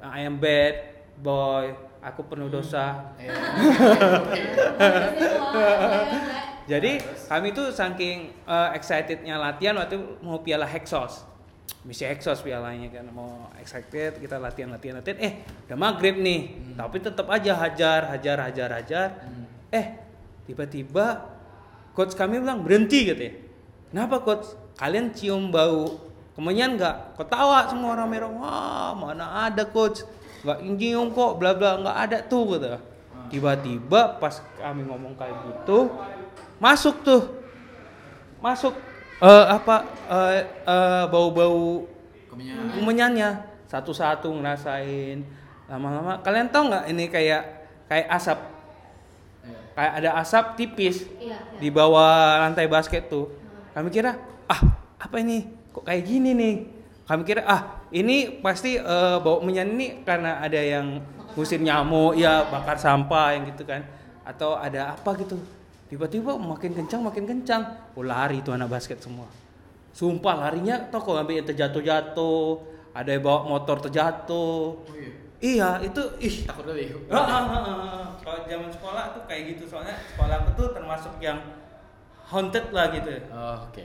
[0.00, 0.74] I am bad
[1.20, 3.12] boy, aku penuh dosa.
[6.66, 6.98] Jadi
[7.30, 11.22] kami tuh saking uh, excitednya latihan waktu mau piala Hexos.
[11.86, 16.98] Misi Hexos pialanya kan mau excited kita latihan latihan latihan eh udah maghrib nih tapi
[16.98, 19.08] tetap aja hajar hajar hajar hajar
[19.70, 19.94] eh
[20.50, 21.30] tiba-tiba
[21.94, 23.34] coach kami bilang berhenti gitu ya
[23.94, 25.96] kenapa coach kalian cium bau
[26.36, 27.16] kemenyan nggak?
[27.16, 28.30] Ketawa semua orang merah.
[28.30, 30.04] Wah mana ada coach.
[30.44, 32.78] Nggak nyium kok bla bla nggak ada tuh gitu
[33.26, 35.90] tiba-tiba pas kami ngomong kayak gitu
[36.62, 37.22] masuk tuh.
[38.38, 38.76] Masuk
[39.18, 41.88] eh apa eh, eh, bau-bau
[42.76, 43.42] kemenyannya.
[43.66, 45.26] Satu-satu ngerasain.
[45.66, 47.42] Lama-lama kalian tahu nggak ini kayak
[47.90, 48.38] kayak asap?
[49.76, 53.28] Kayak ada asap tipis Iya, di bawah lantai basket tuh.
[53.76, 54.16] Kami kira
[54.48, 54.60] ah
[54.98, 55.46] apa ini?
[55.70, 56.54] Kok kayak gini nih?
[57.06, 60.98] Kami kira ah ini pasti eh, bau menyan ini karena ada yang
[61.38, 63.84] musim nyamuk ya bakar sampah yang gitu kan.
[64.26, 65.38] Atau ada apa gitu?
[65.86, 67.62] Tiba-tiba makin kencang makin kencang.
[67.94, 69.30] Oh lari tuh anak basket semua.
[69.94, 74.82] Sumpah larinya sampai yang terjatuh-jatuh ada yang bawa motor terjatuh.
[75.36, 75.84] Iya?
[75.84, 76.48] Itu ih.
[76.48, 78.04] Takut kali Ah, ah, ah, ah.
[78.24, 81.38] Kalau zaman sekolah tuh kayak gitu soalnya sekolah aku tuh termasuk yang
[82.26, 83.12] haunted lah gitu.
[83.30, 83.84] Oh, Oke,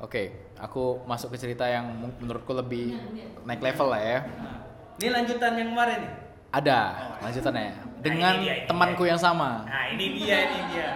[0.00, 0.22] oke.
[0.58, 2.96] Aku masuk ke cerita yang men- menurutku lebih
[3.44, 4.18] naik level lah ya.
[4.36, 4.56] Nah,
[4.96, 6.12] ini lanjutan yang kemarin nih.
[6.50, 6.78] Ada
[7.22, 9.62] lanjutannya dengan ini dia, ini temanku yang sama.
[9.62, 10.90] Nah ini dia ini dia.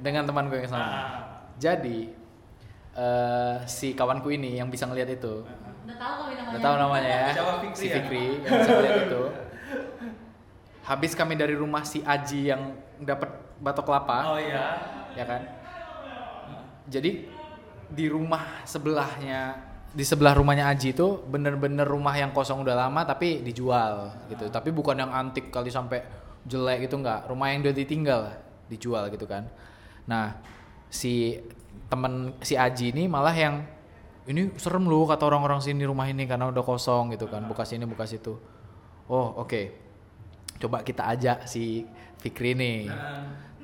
[0.00, 0.86] Dengan temanku yang sama.
[0.88, 1.08] Ah.
[1.60, 2.08] Jadi
[2.96, 6.50] eh, si kawanku ini yang bisa ngelihat itu, Udah tahu namanya.
[6.50, 7.24] udah tahu namanya ya,
[7.60, 7.94] Fikri si ya?
[8.00, 9.22] Fikri yang bisa ngelihat itu.
[10.82, 13.30] Habis kami dari rumah si Aji yang dapat
[13.62, 14.82] batok kelapa, Oh iya.
[15.14, 15.40] ya kan?
[16.88, 17.30] Jadi
[17.92, 23.44] di rumah sebelahnya di sebelah rumahnya Aji itu bener-bener rumah yang kosong udah lama tapi
[23.44, 24.48] dijual gitu.
[24.48, 26.00] Tapi bukan yang antik kali sampai
[26.48, 27.28] jelek gitu nggak.
[27.28, 28.20] Rumah yang udah ditinggal
[28.72, 29.44] dijual gitu kan.
[30.08, 30.40] Nah
[30.88, 31.36] si
[31.92, 33.68] temen si Aji ini malah yang
[34.24, 37.44] ini serem loh kata orang-orang sini rumah ini karena udah kosong gitu kan.
[37.44, 38.40] Buka sini buka situ.
[39.12, 39.84] Oh oke.
[40.62, 41.82] coba kita ajak si
[42.22, 42.86] Fikri nih.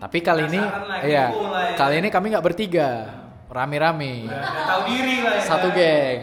[0.02, 0.62] Tapi kali ini,
[1.06, 1.74] iya, ya.
[1.78, 3.06] kali ini kami nggak bertiga,
[3.48, 4.28] rame-rame,
[4.68, 5.42] tahu diri lah ya.
[5.44, 6.20] satu geng.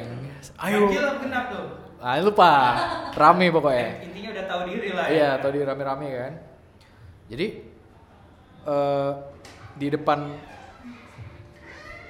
[0.55, 1.65] Ayo, genap tuh.
[1.99, 2.51] ah, lupa,
[3.17, 3.89] rame pokoknya.
[4.05, 5.11] Intinya udah tahu diri lah ya.
[5.11, 6.33] Iya, tadi rame-rame kan.
[7.25, 7.47] Jadi
[8.65, 9.11] eh
[9.75, 10.19] di depan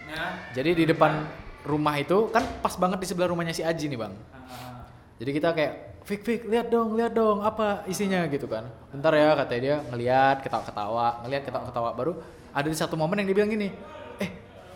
[0.05, 1.27] Nah, jadi di depan
[1.67, 4.13] rumah itu kan pas banget di sebelah rumahnya si Aji nih, Bang.
[4.31, 4.85] ah,
[5.19, 5.73] Jadi kita kayak
[6.05, 8.69] Fik Fik lihat dong, lihat dong apa isinya gitu kan.
[8.93, 12.13] Bentar ya katanya dia ngelihat ketawa-ketawa, ngelihat ketawa-ketawa baru
[12.53, 13.73] ada di satu momen yang dia bilang gini,
[14.21, 14.29] "Eh,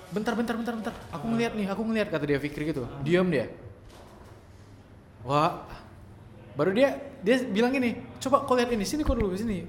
[0.10, 2.84] bentar bentar bentar bentar, aku ngelihat nih, aku ngelihat kata dia Fikri gitu.
[3.06, 3.50] Diam dia.
[5.24, 5.65] Wah.
[6.58, 9.63] Baru dia dia bilang gini, "Coba kau lihat ini, sini kau dulu sini."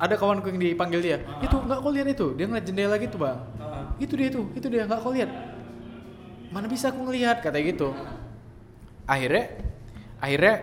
[0.00, 1.18] Ada kawanku yang dipanggil dia.
[1.44, 2.32] Itu enggak kau lihat itu.
[2.38, 3.44] Dia ngeliat jendela gitu, Bang.
[4.00, 5.28] Itu dia itu, itu dia enggak kau lihat.
[6.48, 7.88] Mana bisa aku ngelihat katanya gitu.
[9.04, 9.44] Akhirnya
[10.20, 10.54] akhirnya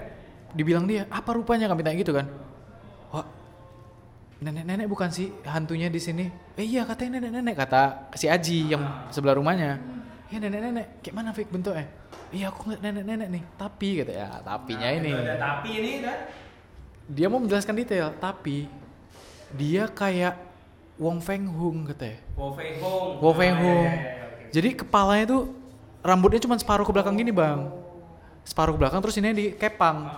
[0.54, 2.30] dibilang dia apa rupanya kami tanya gitu kan
[4.38, 9.34] nenek-nenek bukan sih hantunya di sini eh iya katanya nenek-nenek kata si Aji yang sebelah
[9.34, 9.82] rumahnya
[10.28, 11.90] ya nenek-nenek kayak mana Fik bentuknya
[12.30, 16.18] iya aku ngeliat nenek-nenek nih tapi kata ya tapinya ini Udah tapi ini kan.
[17.08, 18.70] dia mau menjelaskan detail tapi
[19.50, 20.38] dia kayak
[20.98, 23.10] Wong Feng Hung katanya Wo Fei Hong.
[23.18, 23.86] Wo Feng Ah, Hung.
[23.86, 24.50] iya, iya, iya, oke.
[24.50, 25.42] Jadi kepalanya tuh
[26.02, 27.70] rambutnya cuma separuh ke belakang gini bang,
[28.42, 30.10] separuh ke belakang terus ini dikepang.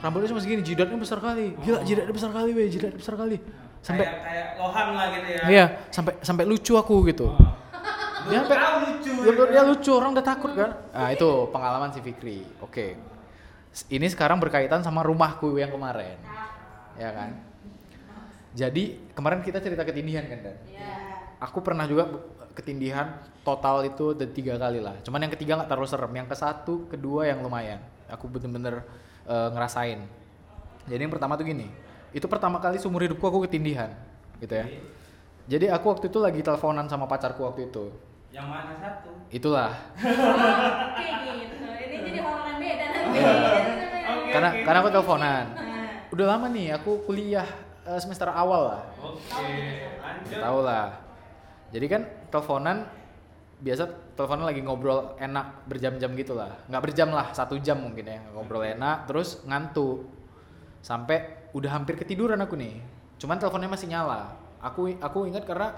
[0.00, 1.52] Rambutnya cuma segini, jidatnya besar kali.
[1.60, 3.36] Gila, jidatnya besar kali, weh, jidatnya besar kali.
[3.80, 5.42] Sampai kayak, kayak lohan lah gitu ya.
[5.48, 7.32] iya, sampai sampai lucu aku gitu.
[7.32, 9.12] Lu Dia sampai lucu.
[9.24, 10.70] Ya, dia lucu, orang udah takut kan.
[10.92, 12.44] Nah, itu pengalaman si Fikri.
[12.60, 12.96] Oke.
[13.88, 16.16] Ini sekarang berkaitan sama rumahku yang kemarin.
[17.00, 17.30] Ya kan?
[18.52, 20.56] Jadi, kemarin kita cerita ketindihan kan, Dan?
[21.40, 22.10] Aku pernah juga
[22.52, 25.00] ketindihan total itu ada tiga kali lah.
[25.00, 26.12] Cuman yang ketiga nggak terlalu serem.
[26.12, 27.80] Yang ke satu, kedua yang lumayan.
[28.10, 28.84] Aku bener-bener
[29.30, 30.00] eh, ngerasain.
[30.90, 31.70] Jadi yang pertama tuh gini.
[32.10, 33.94] Itu pertama kali seumur hidupku aku ketindihan,
[34.42, 34.66] gitu ya.
[35.46, 37.94] Jadi aku waktu itu lagi teleponan sama pacarku waktu itu.
[38.34, 39.10] Yang mana satu?
[39.30, 39.74] Itulah.
[40.98, 41.54] Kayak gitu.
[41.66, 43.18] Ini jadi horor beda lagi.
[43.18, 43.34] Iya.
[44.30, 44.62] Karena oke.
[44.62, 45.44] karena aku teleponan.
[45.54, 45.68] Nah,
[46.10, 47.46] Udah lama nih aku kuliah
[47.86, 48.82] eh, semester awal lah.
[49.02, 49.50] Oke,
[49.98, 50.38] lanjut.
[50.38, 50.86] Tahu lah.
[51.70, 52.76] Jadi kan teleponan
[53.60, 56.64] biasa teleponan lagi ngobrol enak berjam-jam gitu lah.
[56.66, 59.04] Nggak berjam lah, satu jam mungkin ya ngobrol enak.
[59.04, 60.08] Terus ngantuk
[60.80, 62.80] sampai udah hampir ketiduran aku nih.
[63.20, 64.32] Cuman teleponnya masih nyala.
[64.64, 65.76] Aku aku ingat karena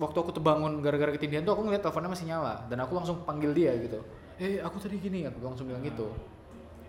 [0.00, 3.52] waktu aku terbangun gara-gara ketindihan tuh aku ngeliat teleponnya masih nyala dan aku langsung panggil
[3.52, 4.00] dia gitu.
[4.40, 6.08] Eh aku tadi gini, aku langsung bilang gitu.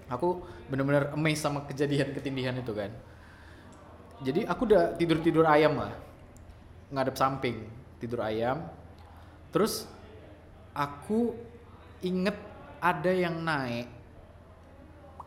[0.08, 2.92] Aku bener-bener amazed sama kejadian ketindihan itu kan.
[4.24, 5.92] Jadi aku udah tidur-tidur ayam lah.
[6.92, 7.68] Ngadep samping,
[8.00, 8.64] tidur ayam.
[9.52, 9.88] Terus
[10.72, 11.36] aku
[12.02, 12.36] inget
[12.82, 13.88] ada yang naik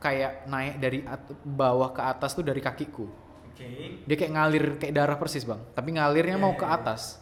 [0.03, 3.09] kayak naik dari at- bawah ke atas tuh dari kakiku.
[3.49, 4.05] Oke.
[4.05, 5.63] Dia kayak ngalir kayak darah persis, Bang.
[5.73, 7.17] Tapi ngalirnya mau ke atas.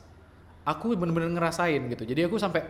[0.67, 2.03] Aku bener-bener ngerasain gitu.
[2.03, 2.67] Jadi aku sampai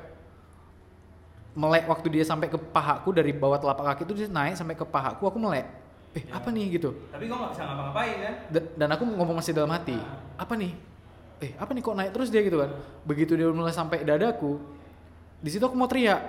[1.52, 4.84] melek waktu dia sampai ke pahaku dari bawah telapak kaki itu dia naik sampai ke
[4.88, 5.68] pahaku, aku melek.
[6.12, 6.92] Eh, apa nih gitu.
[7.08, 8.34] Tapi gua nggak bisa ngapa-ngapain kan?
[8.52, 9.96] Dan, dan aku ngomong masih dalam hati,
[10.36, 10.72] apa nih?
[11.40, 12.70] Eh, apa nih kok naik terus dia gitu kan?
[13.08, 14.60] Begitu dia mulai sampai dadaku,
[15.42, 16.22] di situ aku mau teriak.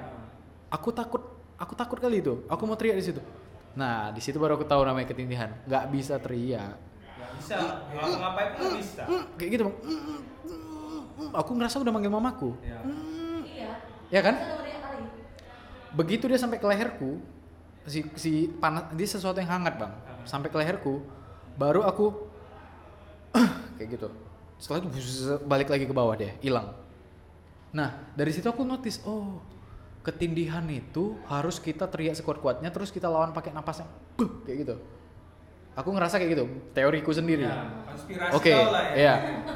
[0.73, 1.21] Aku takut,
[1.61, 2.41] aku takut kali itu.
[2.49, 3.21] Aku mau teriak di situ.
[3.77, 5.53] Nah, di situ baru aku tahu namanya ketindihan.
[5.69, 6.73] Gak bisa teriak.
[6.73, 7.55] Nggak bisa.
[7.93, 9.03] Ngapa-ngapain pun nggak bisa.
[9.37, 9.77] Kayak gitu bang.
[11.37, 12.57] Aku ngerasa udah manggil mamaku.
[12.65, 12.81] Ya.
[13.45, 13.71] Iya.
[14.09, 14.35] Ya kan?
[15.93, 17.21] Begitu dia sampai ke leherku,
[17.85, 19.93] si si panas dia sesuatu yang hangat bang.
[20.25, 21.05] Sampai ke leherku,
[21.53, 22.09] baru aku
[23.77, 24.09] kayak gitu.
[24.57, 24.89] Setelah itu
[25.45, 26.73] balik lagi ke bawah dia, hilang.
[27.73, 29.41] Nah dari situ aku notice, oh
[30.03, 34.75] ketindihan itu harus kita teriak sekuat-kuatnya, terus kita lawan pakai napas yang "Buh," kayak gitu.
[35.73, 37.49] Aku ngerasa kayak gitu, teoriku sendiri.
[37.49, 38.93] Ya, konspirasi Oke, lah ya.
[38.93, 39.13] iya.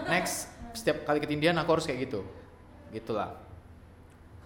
[0.09, 2.25] Next, setiap kali ketindihan aku harus kayak gitu,
[2.89, 3.37] gitulah.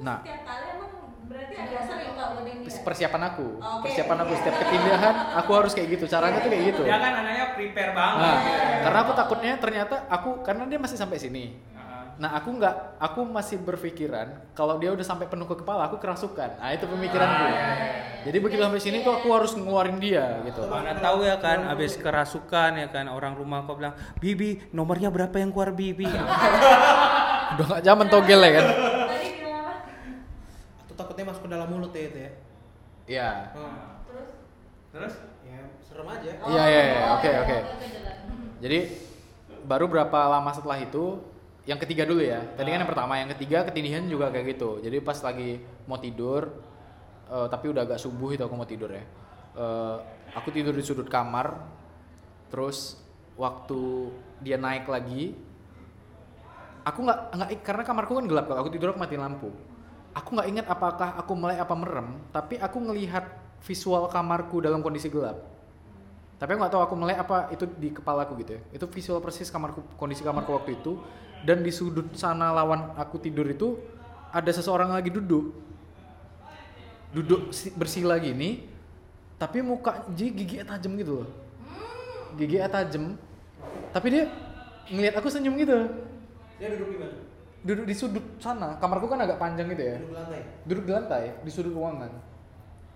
[0.01, 0.91] Nah, Setiap kali emang
[1.31, 2.65] berarti ada sering kalau udah ini.
[2.81, 3.81] persiapan aku Oke.
[3.87, 7.91] persiapan aku setiap ketindihan aku harus kayak gitu caranya tuh kayak gitu kan anaknya prepare
[7.93, 8.19] banget.
[8.19, 8.79] nah, ya.
[8.83, 11.55] karena aku takutnya ternyata aku karena dia masih sampai sini
[12.19, 16.59] nah aku nggak aku masih berpikiran kalau dia udah sampai penuh ke kepala aku kerasukan
[16.59, 17.47] nah itu pemikiranku
[18.21, 21.97] jadi begitu sampai sini tuh aku harus ngeluarin dia gitu Mana tahu ya kan, abis
[21.97, 26.05] kerasukan ya kan orang rumah kau bilang, Bibi nomornya berapa yang keluar Bibi?
[27.57, 28.65] udah nggak zaman togel ya kan?
[30.85, 32.31] Atau takutnya masuk ke dalam mulut ya itu ya.
[33.09, 33.29] iya
[34.05, 34.29] Terus?
[34.93, 35.13] Terus?
[35.49, 36.31] Ya serem aja.
[36.45, 37.01] Iya, iya, iya.
[37.17, 37.57] Oke, oke.
[38.61, 38.79] Jadi
[39.65, 41.17] baru berapa lama setelah itu
[41.69, 42.41] yang ketiga dulu ya.
[42.57, 44.81] Tadi kan yang pertama, yang ketiga ketindihan juga kayak gitu.
[44.81, 46.49] Jadi pas lagi mau tidur
[47.29, 49.03] eh, tapi udah agak subuh itu aku mau tidur ya.
[49.55, 49.97] Eh,
[50.33, 51.53] aku tidur di sudut kamar.
[52.51, 52.99] Terus
[53.39, 54.11] waktu
[54.43, 55.33] dia naik lagi
[56.85, 59.49] aku nggak nggak karena kamarku kan gelap kalau aku tidur aku matiin lampu
[60.11, 63.25] aku nggak ingat apakah aku melek apa merem tapi aku ngelihat
[63.61, 65.37] visual kamarku dalam kondisi gelap
[66.41, 69.21] tapi aku nggak tahu aku melek apa itu di kepala aku gitu ya itu visual
[69.21, 70.97] persis kamarku kondisi kamarku waktu itu
[71.41, 73.77] dan di sudut sana lawan aku tidur itu
[74.31, 75.53] ada seseorang lagi duduk.
[77.11, 78.69] Duduk si- bersila gini
[79.35, 81.29] tapi muka jadi giginya tajam gitu loh.
[82.37, 83.17] Giginya tajam
[83.91, 84.23] tapi dia
[84.87, 85.75] ngelihat aku senyum gitu.
[86.61, 87.15] Dia duduk di mana?
[87.61, 88.77] duduk di sudut sana.
[88.81, 89.97] Kamarku kan agak panjang gitu ya.
[90.01, 90.41] Duduk di lantai.
[90.65, 92.11] duduk di lantai di sudut ruangan.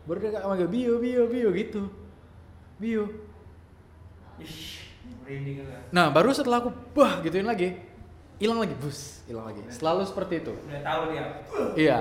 [0.06, 1.82] Baru dia kayak manggil bio bio bio gitu.
[2.78, 3.04] Bio.
[5.90, 7.74] Nah baru setelah aku bah gituin lagi
[8.38, 9.62] hilang lagi bus hilang lagi.
[9.72, 10.54] Selalu seperti itu.
[10.54, 11.26] Udah tahu dia.
[11.76, 11.98] iya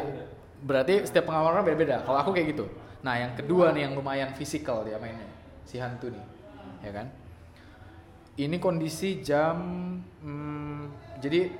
[0.65, 2.01] berarti setiap pengalaman orang beda-beda.
[2.03, 2.65] Kalau aku kayak gitu.
[3.05, 5.29] Nah yang kedua nih yang lumayan fisikal dia mainnya
[5.69, 6.25] si hantu nih
[6.81, 7.07] ya kan?
[8.35, 9.57] Ini kondisi jam
[10.25, 10.83] hmm,
[11.23, 11.55] jadi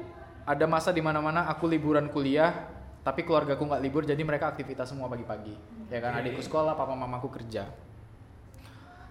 [0.45, 2.67] ada masa di mana-mana aku liburan kuliah
[3.05, 5.55] tapi keluargaku nggak libur jadi mereka aktivitas semua pagi-pagi
[5.93, 6.17] ya kan?
[6.19, 7.69] Adikku sekolah papa mamaku kerja.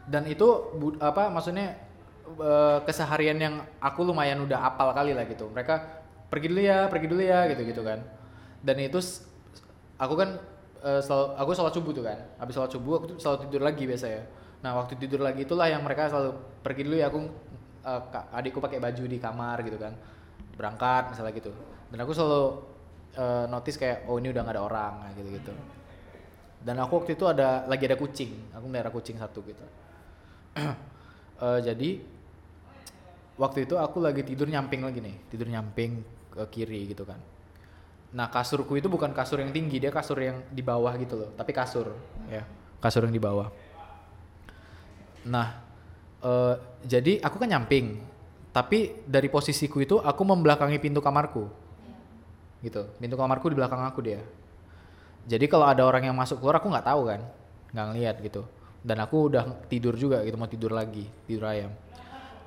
[0.03, 0.43] Dan itu
[0.75, 1.79] bu- apa maksudnya
[2.39, 5.49] eh, keseharian yang aku lumayan udah apal kali lah gitu.
[5.51, 5.75] Mereka
[6.31, 7.99] pergi dulu ya pergi dulu ya gitu gitu kan.
[8.63, 8.99] Dan itu
[9.99, 10.29] aku kan
[10.83, 12.17] eh, selalu aku sholat subuh tuh kan.
[12.41, 14.23] Habis sholat subuh aku tuh selalu tidur lagi biasa ya
[14.63, 17.19] nah waktu tidur lagi itulah yang mereka selalu pergi dulu ya aku
[17.83, 19.91] ka- adikku pakai baju di kamar gitu kan.
[20.55, 21.51] Berangkat misalnya gitu.
[21.91, 22.43] Dan aku selalu
[23.19, 25.53] eh, notice kayak oh ini udah nggak ada orang gitu gitu
[26.63, 28.31] dan aku waktu itu ada lagi ada kucing.
[28.55, 29.65] Aku melihara kucing satu gitu.
[31.33, 31.99] Eh, jadi
[33.37, 37.17] waktu itu aku lagi tidur nyamping lagi nih tidur nyamping ke kiri gitu kan.
[38.13, 41.49] Nah kasurku itu bukan kasur yang tinggi dia kasur yang di bawah gitu loh tapi
[41.49, 41.93] kasur
[42.29, 42.45] ya
[42.77, 43.49] kasur yang di bawah.
[45.25, 45.47] Nah
[46.21, 48.01] eh, jadi aku kan nyamping
[48.53, 51.49] tapi dari posisiku itu aku membelakangi pintu kamarku.
[52.61, 54.21] Gitu pintu kamarku di belakang aku dia.
[55.25, 57.21] Jadi kalau ada orang yang masuk keluar aku nggak tahu kan
[57.73, 58.45] nggak ngeliat gitu.
[58.83, 61.71] Dan aku udah tidur juga gitu mau tidur lagi tidur ayam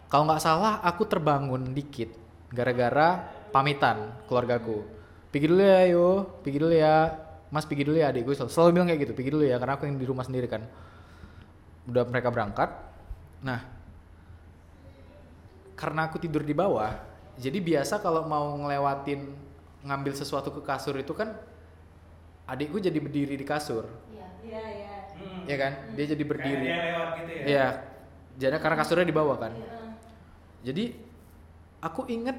[0.07, 2.15] kalau nggak salah aku terbangun dikit
[2.51, 4.87] gara-gara pamitan keluargaku.
[5.31, 6.09] Pergi dulu ya yo.
[6.41, 6.97] Pergi dulu ya.
[7.51, 8.35] Mas pergi dulu ya adikku.
[8.35, 10.63] Selalu, selalu bilang kayak gitu pergi dulu ya karena aku yang di rumah sendiri kan.
[11.91, 12.71] Udah mereka berangkat.
[13.43, 13.61] Nah
[15.77, 16.89] karena aku tidur di bawah
[17.37, 19.29] jadi biasa kalau mau ngelewatin
[19.85, 21.37] ngambil sesuatu ke kasur itu kan
[22.49, 23.85] adikku jadi berdiri di kasur.
[24.09, 24.65] Iya, iya.
[25.45, 25.73] ya kan?
[25.93, 26.67] Dia jadi berdiri.
[26.67, 27.45] Kayak dia lewat gitu ya.
[27.45, 27.67] Iya.
[28.37, 29.53] Jadi karena kasurnya di bawah kan.
[30.67, 30.91] Jadi
[31.79, 32.35] aku inget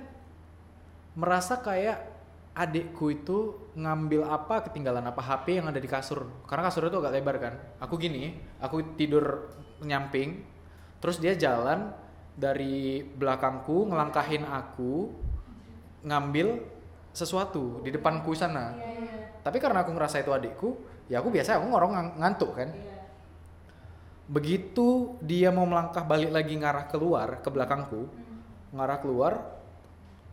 [1.15, 2.03] merasa kayak
[2.51, 6.27] adikku itu ngambil apa ketinggalan apa HP yang ada di kasur.
[6.43, 7.53] Karena kasurnya tuh agak lebar kan.
[7.79, 9.47] Aku gini, aku tidur
[9.79, 10.43] nyamping,
[10.99, 11.95] terus dia jalan
[12.35, 15.13] dari belakangku ngelangkahin aku
[16.03, 16.59] ngambil
[17.15, 18.75] sesuatu di depanku sana.
[19.41, 20.69] Tapi karena aku ngerasa itu adikku,
[21.07, 22.69] ya aku biasa aku ngorong ngantuk kan.
[24.27, 28.11] Begitu dia mau melangkah balik lagi ngarah keluar ke belakangku,
[28.75, 29.33] ngarah keluar,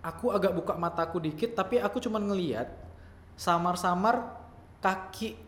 [0.02, 2.68] aku agak buka mataku dikit tapi aku cuman ngeliat
[3.38, 4.34] samar-samar
[4.82, 5.38] kaki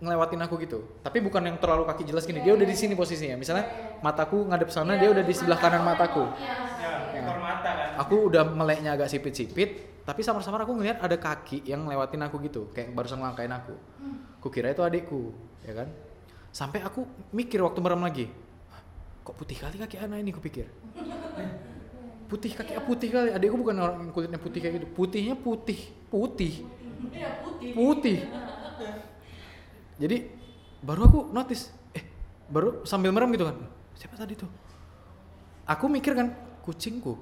[0.00, 0.84] ngelewatin aku gitu.
[1.00, 2.44] Tapi bukan yang terlalu kaki jelas gini.
[2.44, 3.36] Dia udah di sini posisinya.
[3.36, 6.28] Misalnya mataku ngadep sana, dia udah di sebelah kanan mataku.
[6.36, 6.56] Ya,
[7.16, 7.88] ekor mata kan.
[8.04, 12.68] Aku udah meleknya agak sipit-sipit, tapi samar-samar aku ngeliat ada kaki yang ngelewatin aku gitu,
[12.76, 13.72] kayak barusan ngelangkain aku.
[14.44, 15.32] Kukira itu adikku,
[15.64, 15.88] ya kan?
[16.56, 17.04] Sampai aku
[17.36, 18.32] mikir waktu merem lagi,
[18.72, 18.80] "Hah,
[19.28, 20.64] kok putih kali kaki anak ini kupikir.
[22.32, 24.88] Putih kaki putih kali, adikku bukan orang yang kulitnya putih kayak gitu.
[24.96, 26.64] Putihnya putih, putih.
[27.76, 28.18] Putih.
[30.00, 30.16] Jadi
[30.80, 32.08] baru aku notice, eh
[32.48, 33.60] baru sambil merem gitu kan.
[33.92, 34.48] Siapa tadi tuh?
[35.68, 36.32] Aku mikir kan
[36.64, 37.20] kucingku.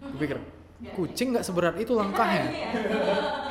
[0.00, 0.40] Aku pikir
[0.96, 2.48] kucing nggak seberat itu langkahnya.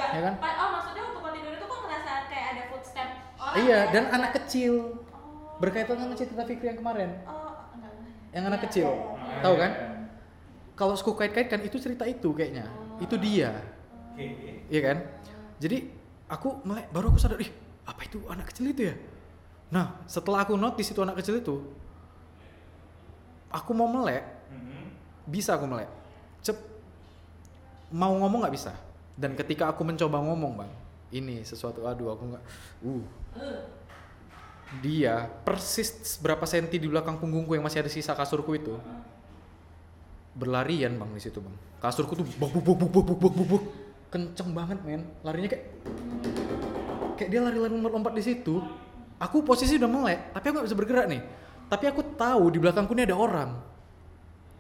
[0.09, 0.33] ya kan?
[0.41, 3.91] Oh maksudnya waktu kau tidur itu kok ngerasa kayak ada footstep orang Iya, ya?
[3.93, 5.06] dan anak kecil.
[5.60, 7.19] Berkaitan sama cerita Fikri yang kemarin.
[7.27, 8.13] Oh enggak enggak.
[8.31, 8.87] Yang anak kecil.
[9.43, 9.71] Tahu kan?
[10.79, 12.65] Kalau aku kait-kaitkan itu cerita itu kayaknya.
[13.03, 13.51] Itu dia.
[14.15, 14.63] Oke.
[14.71, 14.97] Iya kan?
[15.60, 15.91] Jadi
[16.31, 17.51] aku melek baru aku sadar, ih
[17.83, 18.95] apa itu anak kecil itu ya?
[19.73, 21.55] Nah setelah aku notice itu anak kecil itu,
[23.51, 24.85] aku mau melek, Mhm.
[25.27, 25.89] bisa aku melek.
[26.39, 26.55] Cep,
[27.91, 28.71] mau ngomong nggak bisa.
[29.19, 30.71] Dan ketika aku mencoba ngomong bang,
[31.12, 32.43] ini sesuatu aduh aku nggak,
[32.87, 33.03] uh,
[34.77, 38.77] dia persis berapa senti di belakang punggungku yang masih ada sisa kasurku itu
[40.37, 41.55] berlarian bang di situ bang.
[41.81, 43.63] Kasurku tuh buk buk buk buk buk buk buk
[44.13, 45.01] kenceng banget men.
[45.25, 45.65] Larinya kayak
[47.17, 48.61] kayak dia lari-lari lompat-lompat di situ.
[49.17, 51.21] Aku posisi udah melek tapi aku gak bisa bergerak nih.
[51.65, 53.49] Tapi aku tahu di belakangku ini ada orang.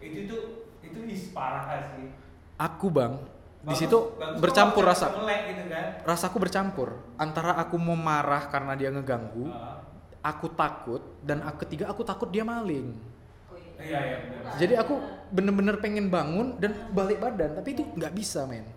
[0.01, 0.41] Itu tuh
[0.81, 2.09] itu his parah sih.
[2.57, 3.13] Aku bang
[3.61, 5.13] di situ bercampur rasa.
[5.13, 6.01] gitu kan?
[6.01, 6.97] Rasaku bercampur.
[7.21, 9.88] Antara aku mau marah karena dia ngeganggu uh
[10.19, 12.95] aku takut dan aku ketiga aku takut dia maling.
[13.79, 14.41] iya iya bener.
[14.59, 14.93] Jadi aku
[15.31, 18.67] bener-bener pengen bangun dan balik badan tapi itu nggak bisa men.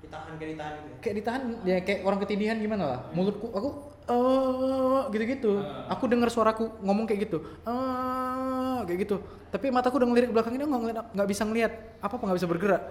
[0.00, 0.96] Ditahan kayak ditahan gitu.
[1.04, 3.00] Kayak ditahan ya kayak orang ketindihan gimana lah.
[3.12, 3.68] Mulutku aku
[4.06, 5.60] eh gitu-gitu.
[5.92, 7.38] Aku dengar suaraku ngomong kayak gitu.
[7.68, 9.16] Eh kayak gitu.
[9.52, 12.48] Tapi mataku udah ngelirik belakang ini nggak ngeliat- nggak bisa ngelihat apa apa nggak bisa
[12.48, 12.82] bergerak.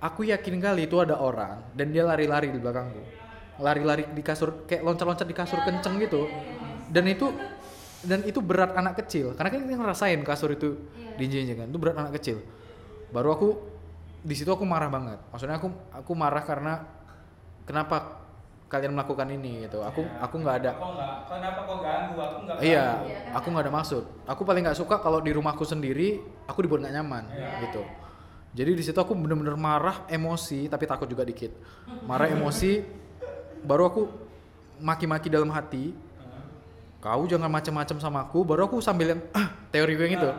[0.00, 3.04] Aku yakin kali itu ada orang dan dia lari-lari di belakangku.
[3.60, 6.24] Lari-lari di kasur kayak loncat-loncat di kasur kenceng gitu.
[6.90, 7.30] Dan itu
[8.04, 9.32] dan itu berat anak kecil.
[9.38, 10.76] Karena kan kita ngerasain kasur itu
[11.16, 12.42] diinjek kan itu berat anak kecil.
[13.14, 13.48] Baru aku
[14.20, 15.18] di situ aku marah banget.
[15.32, 16.84] Maksudnya aku aku marah karena
[17.64, 18.20] kenapa
[18.70, 19.82] kalian melakukan ini gitu.
[19.82, 22.14] Aku aku nggak ada kok nggak kenapa kok ganggu?
[22.16, 23.36] Aku nggak iya ganggu.
[23.36, 24.04] aku nggak ada maksud.
[24.24, 27.24] Aku paling nggak suka kalau di rumahku sendiri aku dibuat nggak nyaman
[27.66, 27.82] gitu.
[28.50, 31.54] Jadi di situ aku bener-bener marah emosi tapi takut juga dikit.
[32.06, 32.82] Marah emosi
[33.62, 34.02] baru aku
[34.80, 35.92] maki-maki dalam hati
[37.00, 40.30] kau jangan macam-macam sama aku baru aku sambil yang ah, teori gue yang itu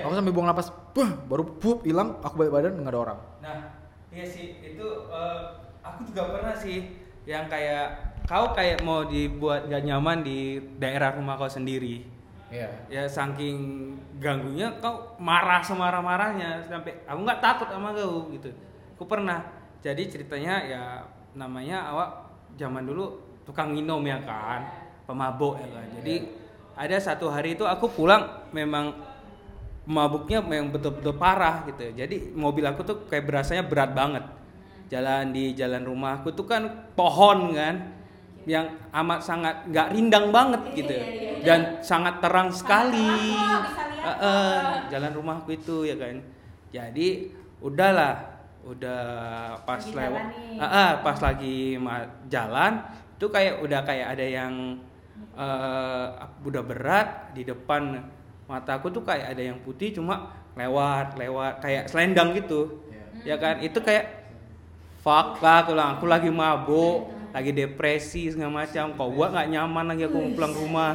[0.00, 3.56] aku sambil buang napas bah, baru pup hilang aku balik badan nggak ada orang Nah,
[4.10, 5.40] iya sih itu eh,
[5.84, 6.98] aku juga pernah sih
[7.28, 12.02] yang kayak kau kayak mau dibuat gak nyaman di daerah rumah kau sendiri.
[12.50, 18.50] iya Ya saking ganggunya kau marah semarah-marahnya sampai aku nggak takut sama kau gitu.
[18.98, 19.42] Aku pernah.
[19.78, 20.82] Jadi ceritanya ya
[21.38, 22.10] namanya awak
[22.58, 23.14] zaman dulu
[23.46, 24.66] tukang minum ya kan,
[25.06, 25.86] pemabuk ya kan.
[26.02, 26.14] Jadi
[26.76, 28.92] ada satu hari itu aku pulang memang
[29.86, 31.94] mabuknya memang betul-betul parah gitu.
[31.94, 34.24] Jadi mobil aku tuh kayak berasanya berat banget.
[34.90, 37.94] Jalan di jalan rumahku tuh kan pohon kan
[38.46, 40.94] yang amat sangat nggak rindang banget gitu
[41.42, 43.34] dan sangat terang sekali.
[44.06, 46.22] Heeh, jalan rumahku itu ya kan.
[46.70, 48.22] Jadi udahlah,
[48.62, 49.02] udah
[49.66, 50.58] pas lewat, nih.
[50.62, 51.74] Heeh, pas lagi
[52.30, 52.72] jalan
[53.16, 54.52] itu kayak udah kayak ada yang
[55.36, 56.06] eh
[56.48, 58.00] udah berat di depan
[58.48, 62.80] mataku tuh kayak ada yang putih cuma lewat lewat kayak selendang gitu.
[63.22, 63.60] Ya kan?
[63.60, 64.32] Itu kayak
[65.04, 68.96] fuck lah aku, lah, aku lagi mabuk lagi depresi segala macam.
[68.96, 70.92] Kau buat nggak nyaman lagi aku mau pulang rumah?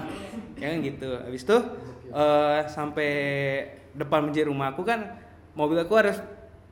[0.58, 1.10] Ya kan gitu.
[1.22, 1.58] Habis itu
[2.12, 3.12] eh sampai
[3.96, 5.16] depan masjid rumah aku kan
[5.56, 6.18] mobil aku harus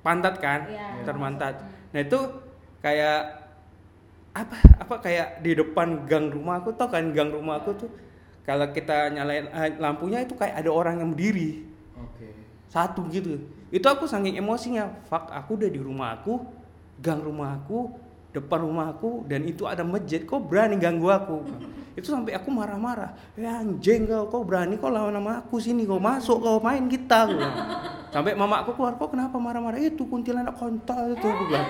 [0.03, 0.67] pantat kan?
[0.71, 1.03] Iya.
[1.03, 1.55] terpantat
[1.89, 2.19] nah itu
[2.79, 3.38] kayak
[4.33, 7.89] apa apa kayak di depan gang rumah aku tau kan gang rumah aku tuh
[8.45, 11.69] kalau kita nyalain eh, lampunya itu kayak ada orang yang berdiri.
[11.93, 12.33] Oke.
[12.65, 13.37] Satu gitu.
[13.69, 16.41] Itu aku saking emosinya fuck aku udah di rumah aku
[16.97, 17.93] gang rumah aku
[18.29, 21.41] depan rumah aku dan itu ada masjid kok berani ganggu aku?
[21.97, 23.11] Itu sampai aku marah-marah.
[23.35, 27.27] Ya anjing kau kau berani kau lawan sama aku sini kau masuk kau main kita
[28.09, 29.77] sampai mama aku keluar kok kenapa marah-marah?
[29.81, 31.67] Itu kuntilanak kontol itu aku bilang.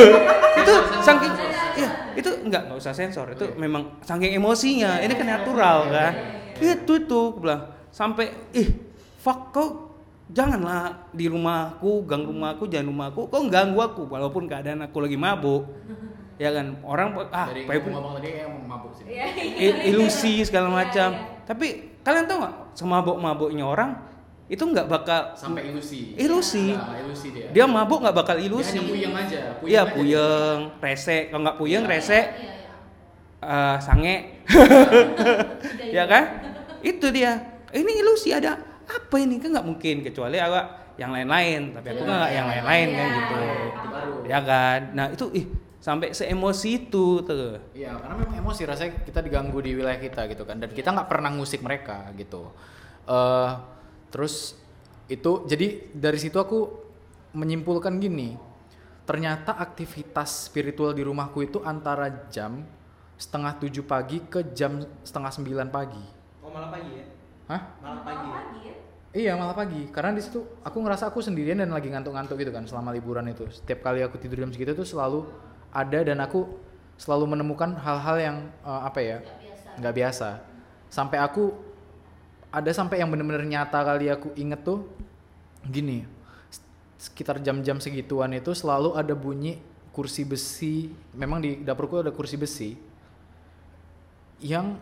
[0.64, 1.32] Itu saking
[1.74, 3.34] iya itu enggak nggak usah sensor.
[3.34, 5.02] Itu memang saking emosinya.
[5.02, 6.12] Ini kan natural kan?
[6.56, 7.74] Itu itu aku bilang.
[7.90, 8.70] Sampai ih
[9.18, 9.93] fuck kau
[10.32, 15.64] janganlah di rumahku gang rumahku jangan rumahku kau ganggu aku walaupun keadaan aku lagi mabuk.
[16.34, 16.74] Ya kan?
[16.82, 19.06] Orang ah dari ngomong tadi yang mabuk sih.
[19.06, 21.14] I- ilusi segala macam.
[21.46, 23.94] tapi kalian tahu nggak semabuk-mabuknya orang
[24.50, 26.18] itu nggak bakal sampai ilusi.
[26.18, 26.74] Ilusi.
[26.74, 27.54] Nah, ilusi dia.
[27.54, 28.82] Dia mabuk nggak bakal Dia ilusi.
[28.82, 29.94] hanya puyeng aja Iya aja.
[29.94, 31.18] puyeng, rese.
[31.30, 32.20] Kalau nggak puyeng, rese,
[33.38, 34.42] eh, sange,
[35.96, 36.24] ya kan?
[36.82, 37.62] Itu dia.
[37.70, 38.58] Ini ilusi ada
[38.94, 41.74] apa ini kan nggak mungkin kecuali awak yang lain-lain.
[41.74, 43.36] Tapi aku nggak yang lain-lain kan gitu.
[44.30, 44.80] Ya kan?
[44.94, 45.46] Nah itu ih
[45.84, 47.60] sampai seemosi itu tuh.
[47.76, 51.12] Iya, karena memang emosi rasanya kita diganggu di wilayah kita gitu kan, dan kita nggak
[51.12, 52.48] pernah ngusik mereka gitu.
[53.04, 53.50] eh
[54.08, 54.56] terus
[55.12, 56.72] itu jadi dari situ aku
[57.36, 58.32] menyimpulkan gini,
[59.04, 62.64] ternyata aktivitas spiritual di rumahku itu antara jam
[63.20, 66.00] setengah tujuh pagi ke jam setengah sembilan pagi.
[66.40, 67.04] Oh malah pagi ya?
[67.52, 67.60] Hah?
[67.84, 68.28] Malah pagi.
[68.64, 68.74] ya?
[69.14, 72.66] Iya malah pagi, karena di situ aku ngerasa aku sendirian dan lagi ngantuk-ngantuk gitu kan
[72.66, 73.46] selama liburan itu.
[73.46, 75.22] Setiap kali aku tidur jam segitu tuh selalu
[75.70, 76.50] ada dan aku
[76.98, 78.36] selalu menemukan hal-hal yang
[78.66, 79.22] eh, apa ya
[79.78, 80.42] nggak biasa.
[80.90, 81.54] Sampai aku
[82.50, 84.82] ada sampai yang bener-bener nyata kali aku inget tuh
[85.62, 86.02] gini,
[86.98, 89.62] sekitar jam-jam segituan itu selalu ada bunyi
[89.94, 90.90] kursi besi.
[91.14, 92.74] Memang di dapurku ada kursi besi
[94.42, 94.74] yang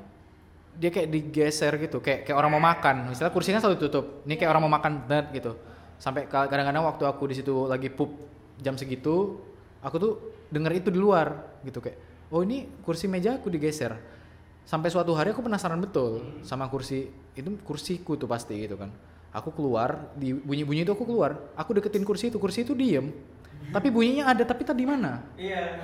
[0.73, 3.13] dia kayak digeser gitu kayak kayak orang mau makan.
[3.13, 5.53] Misalnya kursinya selalu tutup ini kayak orang mau makan banget gitu.
[6.01, 8.11] Sampai ka- kadang-kadang waktu aku di situ lagi pup
[8.59, 9.39] jam segitu
[9.83, 10.13] aku tuh
[10.53, 11.99] denger itu di luar gitu kayak
[12.31, 13.95] oh ini kursi meja aku digeser.
[14.63, 18.89] Sampai suatu hari aku penasaran betul sama kursi itu kursiku tuh pasti gitu kan.
[19.33, 21.37] Aku keluar di bunyi bunyi itu aku keluar.
[21.57, 23.13] Aku deketin kursi itu kursi itu diem.
[23.73, 25.23] Tapi bunyinya ada tapi tadi mana?
[25.39, 25.79] Iya.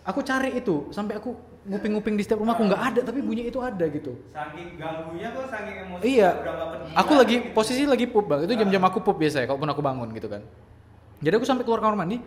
[0.00, 3.60] aku cari itu sampai aku nguping-nguping di setiap rumah aku nggak ada tapi bunyi itu
[3.60, 6.30] ada gitu Saking ganggunya kok saking emosi Iya.
[6.96, 7.36] Aku lagi.
[7.38, 8.48] lagi posisi lagi pup bang.
[8.48, 9.46] Itu jam-jam aku pup biasa ya.
[9.46, 10.40] Kalaupun aku bangun gitu kan.
[11.20, 12.18] Jadi aku sampai keluar kamar mandi.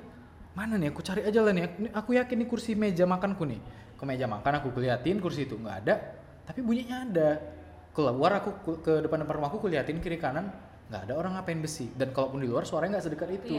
[0.54, 0.94] Mana nih?
[0.94, 1.66] Aku cari aja lah nih.
[1.92, 3.58] Aku, yakin nih kursi meja makanku nih.
[3.98, 5.96] Ke meja makan aku keliatin kursi itu nggak ada.
[6.46, 7.30] Tapi bunyinya ada.
[7.92, 10.54] Keluar aku ku- ke depan depan rumahku kuliatin kiri kanan
[10.94, 11.89] nggak ada orang ngapain besi.
[11.98, 13.58] Dan kalaupun di luar suaranya nggak sedekat itu.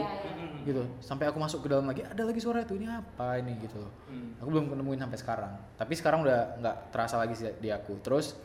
[0.63, 0.87] Gitu.
[1.03, 2.79] Sampai aku masuk ke dalam lagi ada lagi suara itu.
[2.79, 3.91] Ini apa ini gitu loh.
[4.39, 5.53] Aku belum nemuin sampai sekarang.
[5.75, 7.99] Tapi sekarang udah nggak terasa lagi sih di aku.
[7.99, 8.39] Terus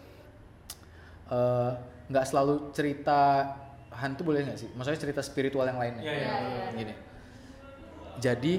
[1.31, 1.71] eh,
[2.11, 3.47] nggak selalu cerita
[3.95, 4.69] hantu boleh nggak sih?
[4.75, 6.03] Maksudnya cerita spiritual yang lainnya.
[6.03, 6.95] Iya, iya, Gini.
[8.19, 8.55] Jadi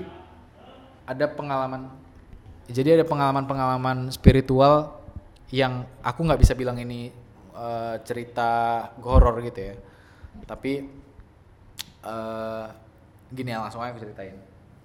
[1.11, 1.91] ada pengalaman.
[2.71, 4.95] Jadi ada pengalaman-pengalaman spiritual
[5.51, 7.11] yang aku nggak bisa bilang ini
[7.51, 9.90] eh, cerita horor gitu ya.
[10.47, 10.73] Tapi
[12.01, 12.65] eh
[13.31, 14.35] gini ya langsung aja aku ceritain.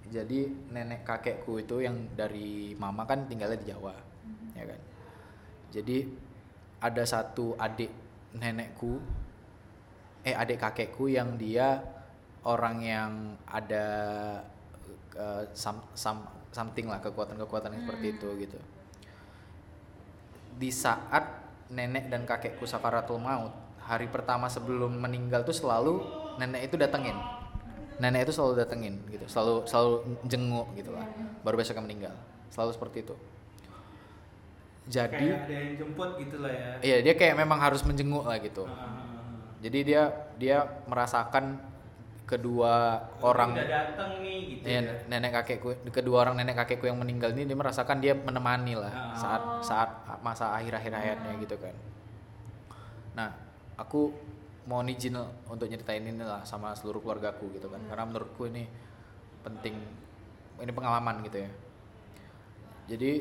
[0.07, 3.91] Jadi nenek kakekku itu yang dari mama kan tinggalnya di Jawa,
[4.55, 4.79] ya kan.
[5.67, 6.07] Jadi
[6.79, 7.91] ada satu adik
[8.39, 9.03] nenekku,
[10.23, 11.83] eh adik kakekku yang dia
[12.47, 13.11] orang yang
[13.51, 13.85] ada
[15.19, 18.59] eh, some- some- something lah kekuatan-kekuatan yang seperti itu gitu.
[20.55, 23.51] Di saat nenek dan kakekku sakaratul maut,
[23.87, 26.03] hari pertama sebelum meninggal tuh selalu
[26.35, 27.15] nenek itu datengin.
[27.97, 29.93] Nenek itu selalu datengin gitu, selalu selalu
[30.27, 31.07] jenguk gitu lah.
[31.41, 32.13] Baru besoknya meninggal.
[32.51, 33.15] Selalu seperti itu.
[34.87, 36.69] Jadi Kayak ada yang jemput gitu lah ya.
[36.79, 38.63] Iya dia kayak memang harus menjenguk lah gitu.
[39.59, 40.03] Jadi dia
[40.39, 40.57] dia
[40.87, 41.59] merasakan
[42.27, 44.93] kedua orang udah dateng nih gitu Iya, ya.
[45.07, 49.15] nenek kakekku kedua orang nenek kakekku yang meninggal ini dia merasakan dia menemani lah Ah.
[49.15, 51.71] saat saat masa akhir-akhir hayatnya gitu kan.
[53.15, 53.31] Nah
[53.77, 54.11] aku
[54.67, 55.15] mau izin
[55.47, 57.79] untuk nyeritain ini lah sama seluruh keluargaku gitu kan.
[57.87, 58.67] Karena menurutku ini
[59.45, 59.79] penting
[60.59, 61.49] ini pengalaman gitu ya.
[62.91, 63.11] Jadi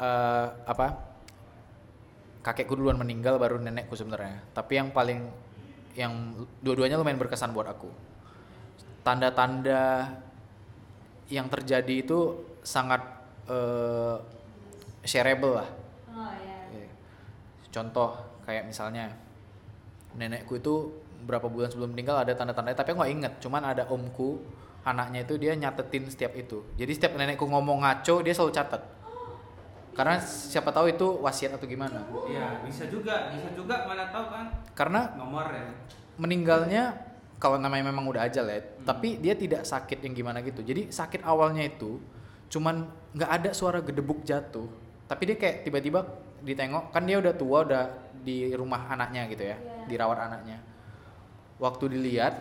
[0.00, 0.86] eh, apa
[2.42, 4.42] kakekku duluan meninggal baru nenekku sebenarnya.
[4.56, 5.20] Tapi yang paling
[5.94, 7.90] yang dua-duanya lumayan berkesan buat aku.
[9.06, 10.18] Tanda-tanda
[11.30, 13.04] yang terjadi itu sangat
[13.46, 14.16] eh,
[15.06, 15.68] shareable lah.
[16.68, 16.88] Iya.
[17.72, 18.10] contoh
[18.42, 19.12] kayak misalnya
[20.18, 20.90] nenekku itu
[21.22, 24.42] berapa bulan sebelum meninggal ada tanda-tanda tapi aku nggak inget cuman ada omku
[24.86, 26.64] anaknya itu dia nyatetin setiap itu.
[26.80, 28.82] Jadi setiap nenekku ngomong ngaco dia selalu catat.
[29.92, 32.06] Karena siapa tahu itu wasiat atau gimana.
[32.30, 34.46] Iya, bisa juga, bisa juga mana tahu kan.
[34.72, 35.66] Karena nomor ya.
[36.18, 36.94] meninggalnya
[37.38, 40.62] kalau namanya memang udah ajal ya tapi dia tidak sakit yang gimana gitu.
[40.62, 42.02] Jadi sakit awalnya itu
[42.48, 44.70] cuman nggak ada suara gedebuk jatuh.
[45.06, 46.06] Tapi dia kayak tiba-tiba
[46.42, 47.84] ditengok kan dia udah tua udah
[48.22, 49.56] di rumah anaknya gitu ya
[49.88, 50.58] dirawat anaknya.
[51.58, 52.34] Waktu dilihat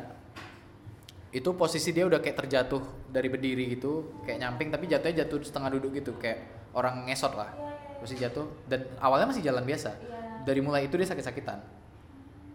[1.33, 5.69] itu posisi dia udah kayak terjatuh dari berdiri gitu kayak nyamping tapi jatuhnya jatuh setengah
[5.75, 7.49] duduk gitu kayak orang ngesot lah.
[7.97, 9.91] Posisi jatuh dan awalnya masih jalan biasa.
[10.45, 11.59] Dari mulai itu dia sakit-sakitan.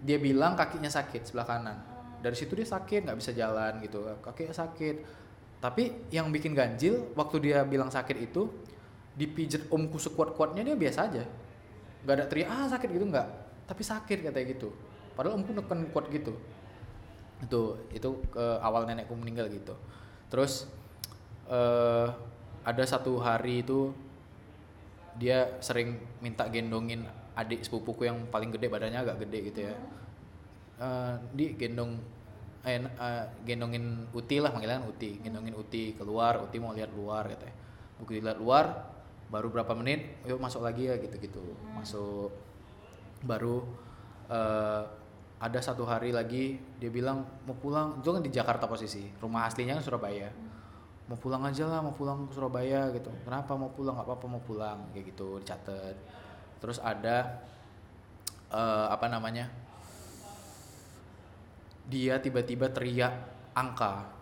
[0.03, 1.79] Dia bilang kakinya sakit sebelah kanan.
[2.23, 4.97] Dari situ dia sakit nggak bisa jalan gitu kakinya sakit.
[5.63, 8.51] Tapi yang bikin ganjil waktu dia bilang sakit itu
[9.13, 11.25] dipijet omku sekuat kuatnya dia biasa aja
[12.03, 13.29] nggak ada teriak ah sakit gitu nggak.
[13.67, 14.69] Tapi sakit katanya gitu.
[15.15, 16.35] Padahal omku neken kuat gitu.
[17.43, 19.75] Itu itu ke awal nenekku meninggal gitu.
[20.31, 20.67] Terus
[21.51, 22.09] eh
[22.63, 23.91] ada satu hari itu
[25.19, 29.75] dia sering minta gendongin adik sepupuku yang paling gede badannya agak gede gitu ya.
[30.83, 32.01] Eh, di gendong
[32.65, 35.21] eh, eh, gendongin Uti lah panggilan Uti.
[35.21, 37.55] Gendongin Uti keluar Uti mau lihat luar katanya.
[38.01, 38.92] Begitu lihat luar
[39.33, 42.29] baru berapa menit yuk masuk lagi ya gitu gitu masuk.
[43.25, 43.65] Baru
[44.29, 44.85] eh,
[45.43, 47.99] ada satu hari lagi dia bilang mau pulang.
[48.05, 50.29] Itu kan di Jakarta posisi rumah aslinya kan Surabaya.
[51.09, 53.09] Mau pulang aja lah mau pulang ke Surabaya gitu.
[53.25, 53.97] Kenapa mau pulang?
[53.97, 54.79] Nggak apa-apa mau pulang.
[54.93, 55.97] Kayak gitu dicatat.
[56.61, 57.41] Terus ada
[58.53, 59.49] eh, apa namanya
[61.89, 63.17] dia tiba-tiba teriak
[63.57, 64.13] angka.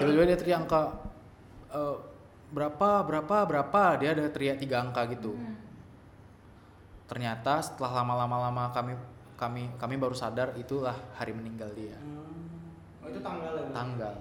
[0.00, 0.80] Tiba-tiba dia teriak angka
[1.76, 1.96] eh,
[2.52, 3.82] berapa berapa berapa?
[3.96, 5.34] Dia ada teriak tiga angka gitu.
[7.08, 8.92] Ternyata setelah lama-lama lama kami
[9.40, 11.96] kami kami baru sadar itulah hari meninggal dia.
[13.02, 13.68] Oh, itu tanggal ya.
[13.74, 14.14] tanggal.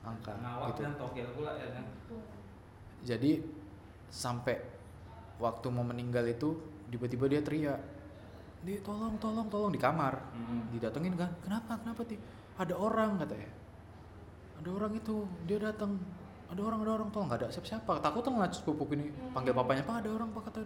[0.00, 0.80] Angka Ngawak gitu.
[0.86, 1.84] dan tokil pula ya kan.
[3.00, 3.40] jadi
[4.12, 4.60] sampai
[5.40, 6.56] waktu mau meninggal itu
[6.92, 7.80] tiba-tiba dia teriak
[8.60, 10.20] di tolong tolong tolong di kamar.
[10.36, 10.76] Mhm.
[10.76, 12.16] didatengin kan kenapa kenapa ti
[12.60, 13.50] ada orang katanya.
[14.60, 15.96] Ada orang itu dia datang
[16.50, 20.02] ada orang ada orang tolong nggak ada siapa-siapa takut lah sepupu ini panggil papanya pak
[20.02, 20.58] ada orang pak kata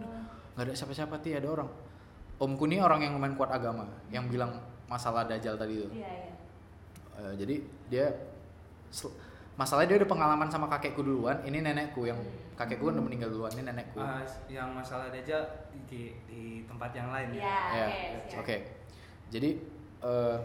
[0.57, 1.69] nggak ada siapa-siapa ti ada orang
[2.41, 6.33] omku nih orang yang lumayan kuat agama yang bilang masalah dajjal tadi itu Iya, iya.
[7.15, 7.55] Eh, jadi
[7.87, 8.05] dia
[9.55, 12.19] masalahnya dia udah pengalaman sama kakekku duluan ini nenekku yang
[12.59, 14.19] kakekku kan udah meninggal duluan ini nenekku Ah,
[14.51, 15.39] yang masalah Dajjal
[15.87, 18.35] di, di tempat yang lain Iya, Ya, oke.
[18.43, 18.55] oke.
[18.59, 18.63] siap.
[19.31, 19.49] Jadi
[20.03, 20.37] eh,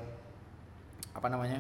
[1.11, 1.59] apa namanya?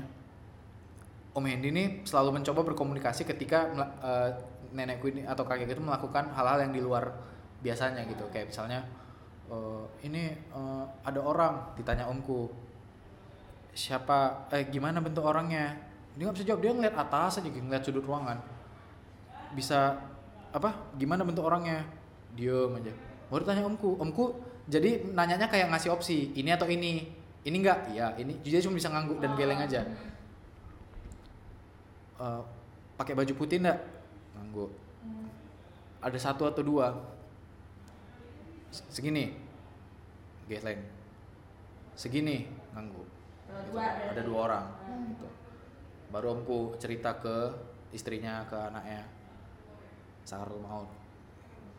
[1.30, 3.70] Om Hendy ini selalu mencoba berkomunikasi ketika
[4.02, 4.30] eh,
[4.74, 7.06] nenekku ini atau kakekku itu melakukan hal-hal yang di luar
[7.62, 8.26] biasanya gitu.
[8.34, 8.82] Kayak misalnya
[9.46, 12.50] eh, ini eh, ada orang ditanya omku.
[13.70, 15.78] Siapa eh gimana bentuk orangnya?
[16.18, 18.42] Dia nggak bisa jawab dia ngeliat atas aja gitu, ngeliat sudut ruangan.
[19.54, 20.02] Bisa
[20.50, 21.86] apa gimana bentuk orangnya?
[22.34, 22.90] Diem aja.
[23.30, 24.34] Baru tanya omku omku
[24.66, 27.06] jadi nanyanya kayak ngasih opsi ini atau ini?
[27.46, 28.42] Ini enggak iya ini.
[28.42, 29.86] Dia cuma bisa ngangguk dan geleng aja
[32.20, 32.42] Eh,
[32.94, 33.80] pakai baju putih enggak
[34.36, 34.68] ngangguk
[36.00, 36.92] ada satu atau dua?
[38.68, 39.32] Se- segini.
[40.44, 40.80] Geleng
[41.96, 43.08] segini ngangguk
[43.50, 43.74] Gitu.
[43.74, 44.66] ada dua orang.
[45.10, 45.26] Gitu.
[46.10, 47.54] baru omku cerita ke
[47.90, 49.06] istrinya ke anaknya.
[50.22, 50.90] Sakaratul maut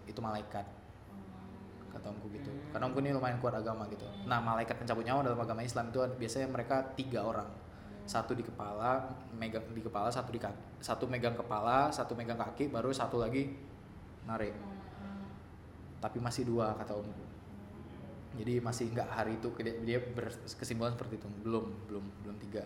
[0.08, 0.64] itu malaikat.
[1.92, 2.48] Kata omku gitu.
[2.72, 4.08] Karena omku ini lumayan kuat agama gitu.
[4.26, 7.48] Nah malaikat pencabut nyawa dalam agama Islam itu biasanya mereka tiga orang
[8.06, 12.68] satu di kepala megang di kepala satu di kaki satu megang kepala satu megang kaki
[12.70, 13.54] baru satu lagi
[14.26, 14.54] narik.
[16.02, 17.32] Tapi masih dua kata omku
[18.32, 19.52] jadi masih nggak hari itu
[19.84, 21.28] dia, berkesimpulan seperti itu.
[21.44, 22.64] Belum belum belum tiga.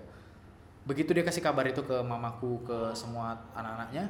[0.85, 4.05] Begitu dia kasih kabar itu ke mamaku ke semua anak-anaknya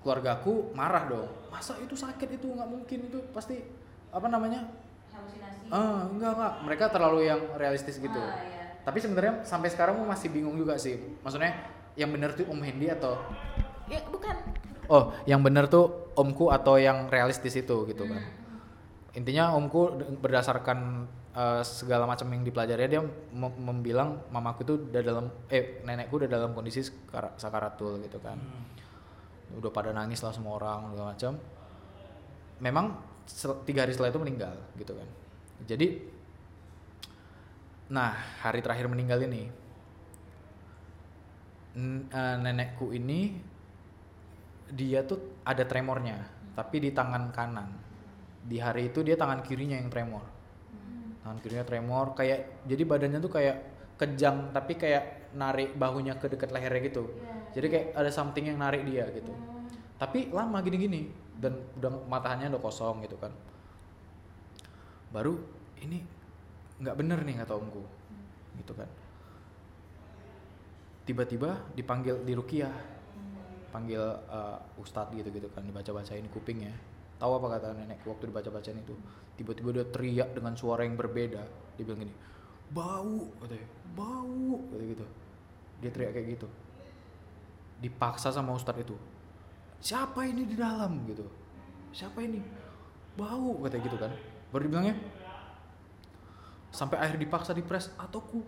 [0.00, 1.28] keluargaku marah dong.
[1.52, 2.48] Masa itu sakit itu?
[2.48, 3.20] Nggak mungkin itu.
[3.36, 3.60] Pasti
[4.08, 4.64] apa namanya?
[5.12, 5.68] Halusinasi.
[5.70, 8.16] ah enggak enggak mereka terlalu yang realistis gitu.
[8.16, 8.53] Ah, iya.
[8.84, 11.00] Tapi sebenarnya sampai sekarang aku masih bingung juga sih.
[11.24, 11.50] Maksudnya
[11.96, 13.16] yang benar tuh om Hendy atau
[13.84, 14.32] Ya, bukan.
[14.88, 18.20] oh yang benar tuh omku atau yang realistis itu gitu kan.
[19.12, 25.26] Intinya omku berdasarkan eh, segala macam yang dipelajari dia mem- membilang mamaku itu udah dalam
[25.48, 26.80] eh nenekku udah dalam kondisi
[27.36, 28.40] sakaratul gitu kan.
[29.54, 31.32] Udah pada nangis lah semua orang segala macam.
[32.58, 32.86] Memang
[33.64, 35.08] tiga hari setelah itu meninggal gitu kan.
[35.64, 35.86] Jadi
[37.84, 39.48] nah hari terakhir meninggal ini
[42.08, 43.36] eh, nenekku ini
[44.72, 47.68] dia tuh ada tremornya tapi di tangan kanan.
[48.44, 50.22] Di hari itu dia tangan kirinya yang tremor.
[51.26, 53.56] Tangan kirinya tremor kayak jadi badannya tuh kayak
[53.98, 57.10] kejang tapi kayak narik bahunya ke dekat lehernya gitu.
[57.54, 59.34] Jadi kayak ada something yang narik dia gitu.
[59.98, 63.34] Tapi lama gini-gini dan udah matanya udah kosong gitu kan.
[65.10, 65.38] Baru
[65.82, 66.02] ini
[66.82, 67.82] nggak bener nih kata omku.
[68.58, 68.88] Gitu kan.
[71.04, 72.74] Tiba-tiba dipanggil di rukiah.
[73.74, 74.00] Panggil
[74.30, 76.70] uh, ustadz gitu gitu kan dibaca bacain kupingnya
[77.18, 78.94] tahu apa kata nenekku waktu dibaca bacain itu?
[79.34, 81.42] Tiba-tiba dia teriak dengan suara yang berbeda.
[81.74, 82.14] Dia bilang gini
[82.72, 85.06] bau katanya bau gitu gitu.
[85.84, 86.46] Dia teriak kayak gitu.
[87.82, 88.96] Dipaksa sama ustadz itu.
[89.84, 91.04] Siapa ini di dalam?
[91.04, 91.28] gitu.
[91.92, 92.40] Siapa ini?
[93.14, 94.12] Bau katanya gitu kan.
[94.50, 94.96] Baru dibilangnya
[96.74, 98.42] sampai akhir dipaksa dipres atau ku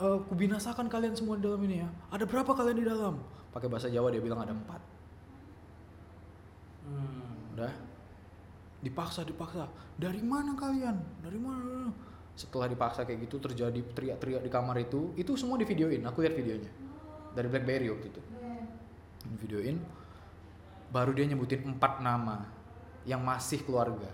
[0.00, 1.88] eh, ku binasakan kalian semua di dalam ini ya?
[2.08, 3.20] Ada berapa kalian di dalam?
[3.52, 4.80] Pakai bahasa Jawa dia bilang ada empat.
[6.88, 7.52] Hmm.
[7.52, 7.74] udah.
[8.80, 9.68] Dipaksa dipaksa.
[10.00, 10.96] Dari mana kalian?
[11.20, 11.92] Dari mana?
[12.36, 16.36] Setelah dipaksa kayak gitu terjadi teriak-teriak di kamar itu itu semua di videoin aku lihat
[16.36, 16.72] videonya.
[17.36, 18.22] Dari BlackBerry waktu itu.
[19.26, 19.76] Di videoin
[20.92, 22.46] baru dia nyebutin empat nama
[23.08, 24.12] yang masih keluarga.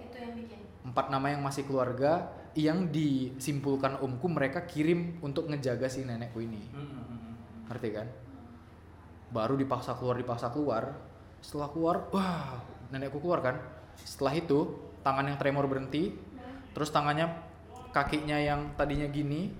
[0.00, 0.63] Itu yang bikin.
[0.84, 6.70] Empat nama yang masih keluarga yang disimpulkan omku mereka kirim untuk ngejaga si nenekku ini.
[6.70, 7.34] Hmm, hmm, hmm,
[7.66, 8.06] ngerti kan?
[9.34, 10.94] Baru dipaksa keluar dipaksa keluar.
[11.42, 12.62] Setelah keluar wah
[12.94, 13.56] nenekku keluar kan?
[13.98, 16.14] Setelah itu tangan yang tremor berhenti.
[16.76, 17.32] Terus tangannya
[17.90, 19.54] kakinya yang tadinya gini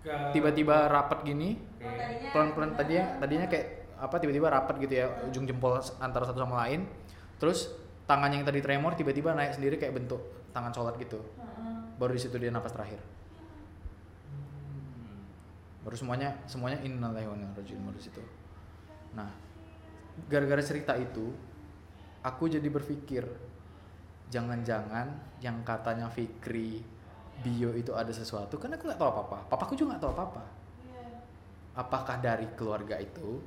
[0.00, 1.58] Ke- tiba-tiba rapat gini.
[1.80, 2.32] Oke.
[2.32, 6.88] pelan-pelan tadinya tadinya kayak apa tiba-tiba rapat gitu ya ujung jempol antara satu sama lain.
[7.36, 7.72] Terus
[8.10, 10.18] tangan yang tadi tremor tiba-tiba naik sendiri kayak bentuk
[10.50, 11.22] tangan sholat gitu.
[11.94, 12.98] Baru di situ dia napas terakhir.
[15.86, 18.22] Baru semuanya semuanya innalillahi wa inna ilaihi baru di situ.
[19.14, 19.30] Nah
[20.26, 21.30] gara-gara cerita itu
[22.26, 23.22] aku jadi berpikir
[24.26, 26.82] jangan-jangan yang katanya Fikri
[27.40, 29.38] bio itu ada sesuatu karena aku nggak tahu apa-apa.
[29.46, 30.44] Papaku juga nggak tahu apa-apa.
[31.78, 33.38] Apakah dari keluarga itu?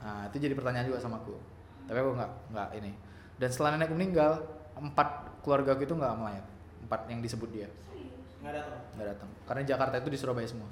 [0.00, 1.36] Nah itu jadi pertanyaan juga sama aku.
[1.84, 3.07] Tapi aku nggak nggak ini
[3.38, 4.42] dan setelah nenekku meninggal
[4.74, 6.44] empat keluarga itu nggak melayat.
[6.82, 7.68] Empat yang disebut dia.
[8.42, 8.80] Nggak datang.
[8.94, 9.28] nggak datang.
[9.46, 10.70] Karena Jakarta itu di Surabaya semua.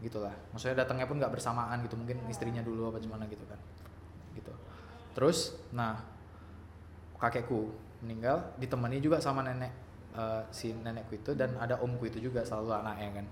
[0.00, 0.32] Gitulah.
[0.52, 1.96] Maksudnya datangnya pun nggak bersamaan gitu.
[1.96, 3.60] Mungkin istrinya dulu apa gimana gitu kan.
[4.32, 4.52] Gitu.
[5.12, 6.00] Terus nah
[7.20, 7.72] kakekku
[8.04, 9.72] meninggal ditemani juga sama nenek
[10.12, 13.26] eh, si nenekku itu dan ada omku itu juga selalu anaknya kan.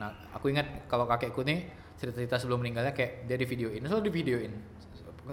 [0.00, 1.68] Nah aku ingat kalau kakekku nih
[2.00, 3.80] cerita-cerita sebelum meninggalnya kayak dia di videoin.
[3.84, 4.52] Selalu di videoin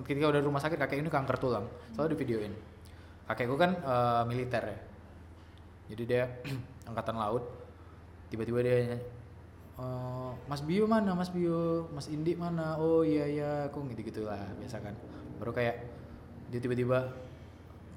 [0.05, 1.65] ketika udah di rumah sakit kakek ini kanker tulang.
[1.95, 2.53] Selalu di videoin
[3.27, 4.79] kakekku kan eh, militer ya.
[5.93, 6.23] Jadi dia
[6.89, 7.43] angkatan laut.
[8.27, 8.99] Tiba-tiba dia nyanyi,
[9.79, 11.15] "Eh, Mas Bio mana?
[11.15, 12.75] Mas Bio Mas Indi mana?
[12.79, 14.95] Oh iya iya aku gitu gitulah biasa kan.
[15.39, 15.75] Baru kayak
[16.51, 17.07] dia tiba-tiba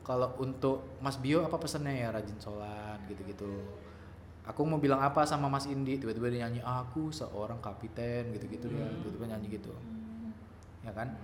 [0.03, 2.09] kalau untuk Mas Bio apa pesannya ya?
[2.11, 3.51] Rajin sholat gitu-gitu.
[4.47, 5.99] Aku mau bilang apa sama Mas Indi?
[5.99, 8.87] Tiba-tiba dia nyanyi aku seorang kapiten gitu-gitu dia.
[9.03, 9.75] Tiba-tiba nyanyi gitu.
[10.83, 11.15] Ya kan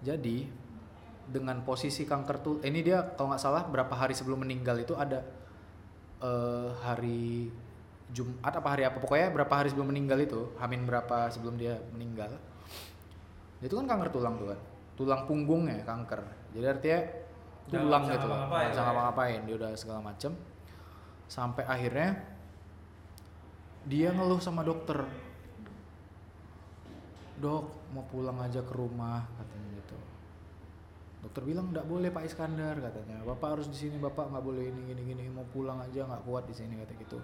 [0.00, 0.48] jadi
[1.30, 5.22] dengan posisi kanker tuh ini dia kalau nggak salah berapa hari sebelum meninggal itu ada
[6.24, 7.52] eh, hari
[8.10, 12.34] Jumat apa hari apa pokoknya berapa hari sebelum meninggal itu Hamin berapa sebelum dia meninggal
[13.62, 14.60] dia itu kan kanker tulang tuh kan
[15.00, 16.20] tulang punggungnya kanker.
[16.52, 17.00] Jadi artinya
[17.72, 18.84] tulang gitu loh ngapa-ngapain nggak bisa ya.
[18.84, 20.32] ngapa-ngapain dia udah segala macem.
[21.24, 22.20] Sampai akhirnya
[23.88, 25.00] dia ngeluh sama dokter.
[27.40, 27.64] Dok
[27.96, 29.79] mau pulang aja ke rumah katanya
[31.20, 33.20] dokter bilang nggak boleh Pak Iskandar katanya.
[33.28, 36.48] Bapak harus di sini bapak nggak boleh ini gini gini mau pulang aja nggak kuat
[36.48, 37.20] di sini kata gitu.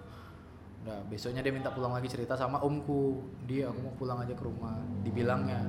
[0.85, 3.25] Udah besoknya dia minta pulang lagi cerita sama omku.
[3.49, 4.77] Dia aku mau pulang aja ke rumah.
[5.01, 5.65] Dibilangnya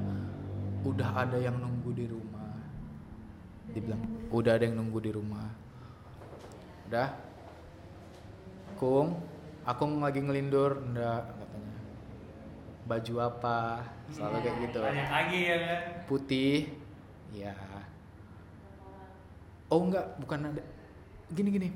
[0.84, 2.52] udah ada yang nunggu di rumah.
[3.72, 5.48] Dibilang udah ada yang nunggu di rumah.
[6.92, 7.08] Udah?
[8.76, 9.16] Kung
[9.64, 10.84] aku lagi ngelindur.
[10.84, 11.76] Enggak katanya.
[12.84, 13.60] Baju apa?
[14.12, 14.80] Selalu kayak gitu.
[14.84, 15.80] Banyak lagi ya kan.
[16.04, 16.56] putih.
[17.28, 17.52] Ya
[19.68, 20.62] oh enggak bukan ada.
[21.32, 21.68] Gini gini.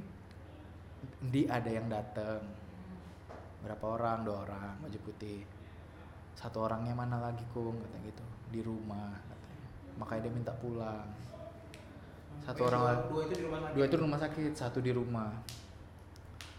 [1.22, 2.42] Di ada yang datang
[3.62, 4.26] berapa orang?
[4.26, 5.44] Dua orang baju putih.
[6.32, 7.78] Satu orangnya mana lagi kung?
[7.78, 8.24] Kata gitu.
[8.50, 9.66] Di rumah katanya.
[10.00, 11.08] Makanya dia minta pulang.
[12.42, 13.04] Satu orang lagi.
[13.12, 13.74] dua itu di rumah sakit?
[13.76, 15.30] Dua itu di rumah sakit satu di rumah.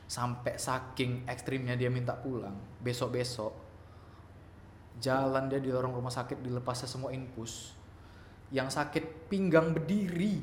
[0.07, 2.55] Sampai saking ekstrimnya dia minta pulang.
[2.79, 3.53] Besok besok
[5.01, 7.73] jalan dia di lorong rumah sakit dilepasnya semua infus.
[8.53, 10.39] Yang sakit pinggang berdiri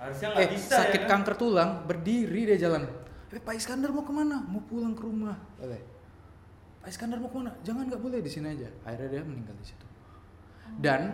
[0.00, 1.10] Harusnya eh bisa sakit ya kan?
[1.20, 2.88] kanker tulang berdiri dia jalan.
[3.28, 4.40] Eh Pak Iskandar mau ke mana?
[4.40, 5.36] Mau pulang ke rumah.
[5.60, 5.80] Boleh.
[6.80, 7.52] Pak Iskandar mau ke mana?
[7.60, 8.68] Jangan nggak boleh di sini aja.
[8.88, 9.86] Akhirnya dia meninggal di situ.
[10.80, 11.12] Dan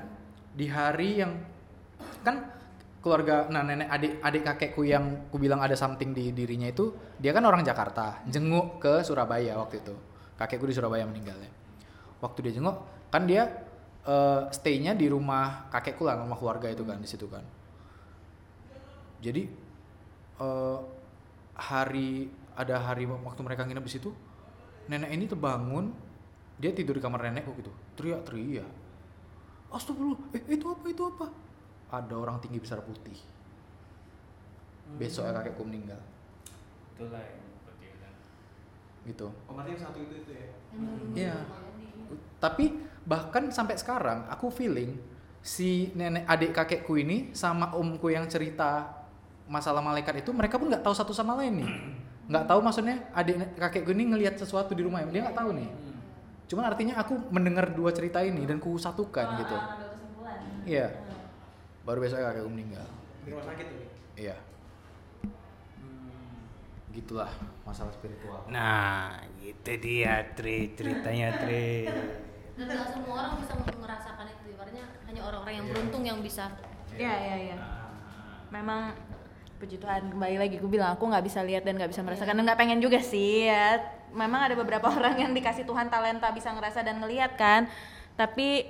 [0.54, 1.34] di hari yang
[2.22, 2.54] kan
[3.02, 7.34] keluarga nah nenek adik adik kakekku yang ku bilang ada something di dirinya itu dia
[7.34, 9.94] kan orang Jakarta jenguk ke Surabaya waktu itu.
[10.38, 11.56] Kakekku di Surabaya meninggalnya
[12.20, 12.76] waktu dia jenguk
[13.12, 13.48] kan dia
[14.06, 17.44] eh, stay-nya di rumah kakekku lah rumah keluarga itu kan di situ kan
[19.20, 19.48] jadi
[20.40, 20.78] eh,
[21.56, 24.10] hari ada hari waktu mereka nginep di situ
[24.88, 25.92] nenek ini terbangun
[26.56, 27.72] dia tidur di kamar nenekku gitu.
[28.00, 28.86] Teriak-teriak
[29.66, 31.26] astagfirullah eh itu apa itu apa?
[31.92, 33.18] Ada orang tinggi besar putih.
[34.96, 35.98] Besoknya kakekku meninggal.
[36.94, 38.08] Itulah yang seperti itu.
[39.12, 39.26] gitu.
[39.46, 40.48] Oh berarti yang satu itu itu ya?
[41.14, 41.36] Iya.
[42.38, 42.64] Tapi
[43.06, 44.98] bahkan sampai sekarang aku feeling
[45.42, 49.05] si nenek adik kakekku ini sama omku yang cerita
[49.46, 51.70] masalah malaikat itu mereka pun nggak tahu satu sama lain nih.
[52.26, 55.68] Nggak tahu maksudnya adik ne- kakekku ini ngelihat sesuatu di rumah dia nggak tahu nih.
[56.46, 59.56] Cuman artinya aku mendengar dua cerita ini dan ku satukan gitu.
[60.66, 60.90] Iya.
[61.86, 62.86] Baru besok kakekku meninggal.
[63.26, 63.78] di rumah sakit tuh
[64.14, 64.36] Iya.
[66.94, 67.30] Gitulah
[67.66, 68.46] masalah spiritual.
[68.48, 71.86] Nah, gitu dia Tri ceritanya Tri.
[72.56, 76.48] Dan nggak semua orang bisa merasakan itu, ibaratnya hanya orang-orang yang beruntung yang bisa.
[76.96, 77.56] Iya iya iya.
[78.48, 78.96] Memang
[79.56, 82.44] puji Tuhan kembali lagi gue bilang aku nggak bisa lihat dan nggak bisa merasakan dan
[82.44, 83.80] nggak pengen juga sih ya.
[84.12, 87.64] Memang ada beberapa orang yang dikasih Tuhan talenta bisa ngerasa dan ngelihat kan.
[88.14, 88.68] Tapi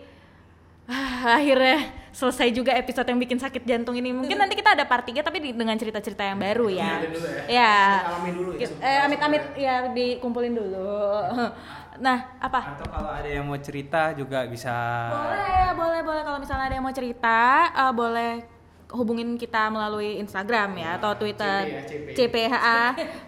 [0.87, 4.15] ah, akhirnya selesai juga episode yang bikin sakit jantung ini.
[4.15, 7.03] Mungkin nanti kita ada part 3 tapi di- dengan cerita-cerita yang baru ya.
[7.51, 7.75] Ya.
[8.07, 10.91] Alamin dulu ya, Eh amit-amit ya dikumpulin dulu.
[11.97, 12.77] Nah, apa?
[12.77, 14.69] Atau kalau ada yang mau cerita juga bisa.
[15.09, 16.23] Boleh, boleh, boleh.
[16.29, 18.56] Kalau misalnya ada yang mau cerita, eh, boleh
[18.97, 22.81] hubungin kita melalui Instagram ya atau Twitter CPHA.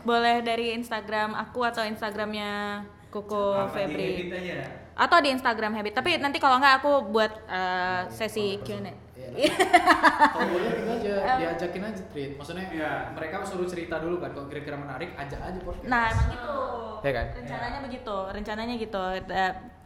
[0.03, 4.65] boleh dari Instagram aku atau Instagramnya Koko Apa, di Febri aja.
[4.93, 5.95] atau di Instagram Habit.
[5.95, 8.93] Tapi nanti kalau nggak aku buat eh, sesi Q&A.
[9.29, 12.33] Kalau boleh gitu aja, diajakin aja treat.
[12.35, 12.93] Maksudnya Iya.
[13.13, 15.85] mereka suruh cerita dulu kan, kalau kira-kira menarik, ajak aja podcast.
[15.85, 16.57] Nah, emang gitu.
[17.05, 17.27] Ya kan?
[17.37, 19.03] Rencananya begitu, rencananya gitu.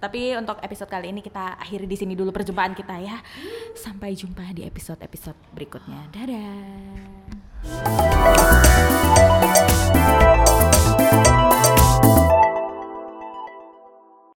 [0.02, 3.22] Tapi untuk episode kali ini kita akhiri di sini dulu perjumpaan kita ya.
[3.78, 6.10] Sampai jumpa di episode-episode berikutnya.
[6.10, 7.22] Dadah.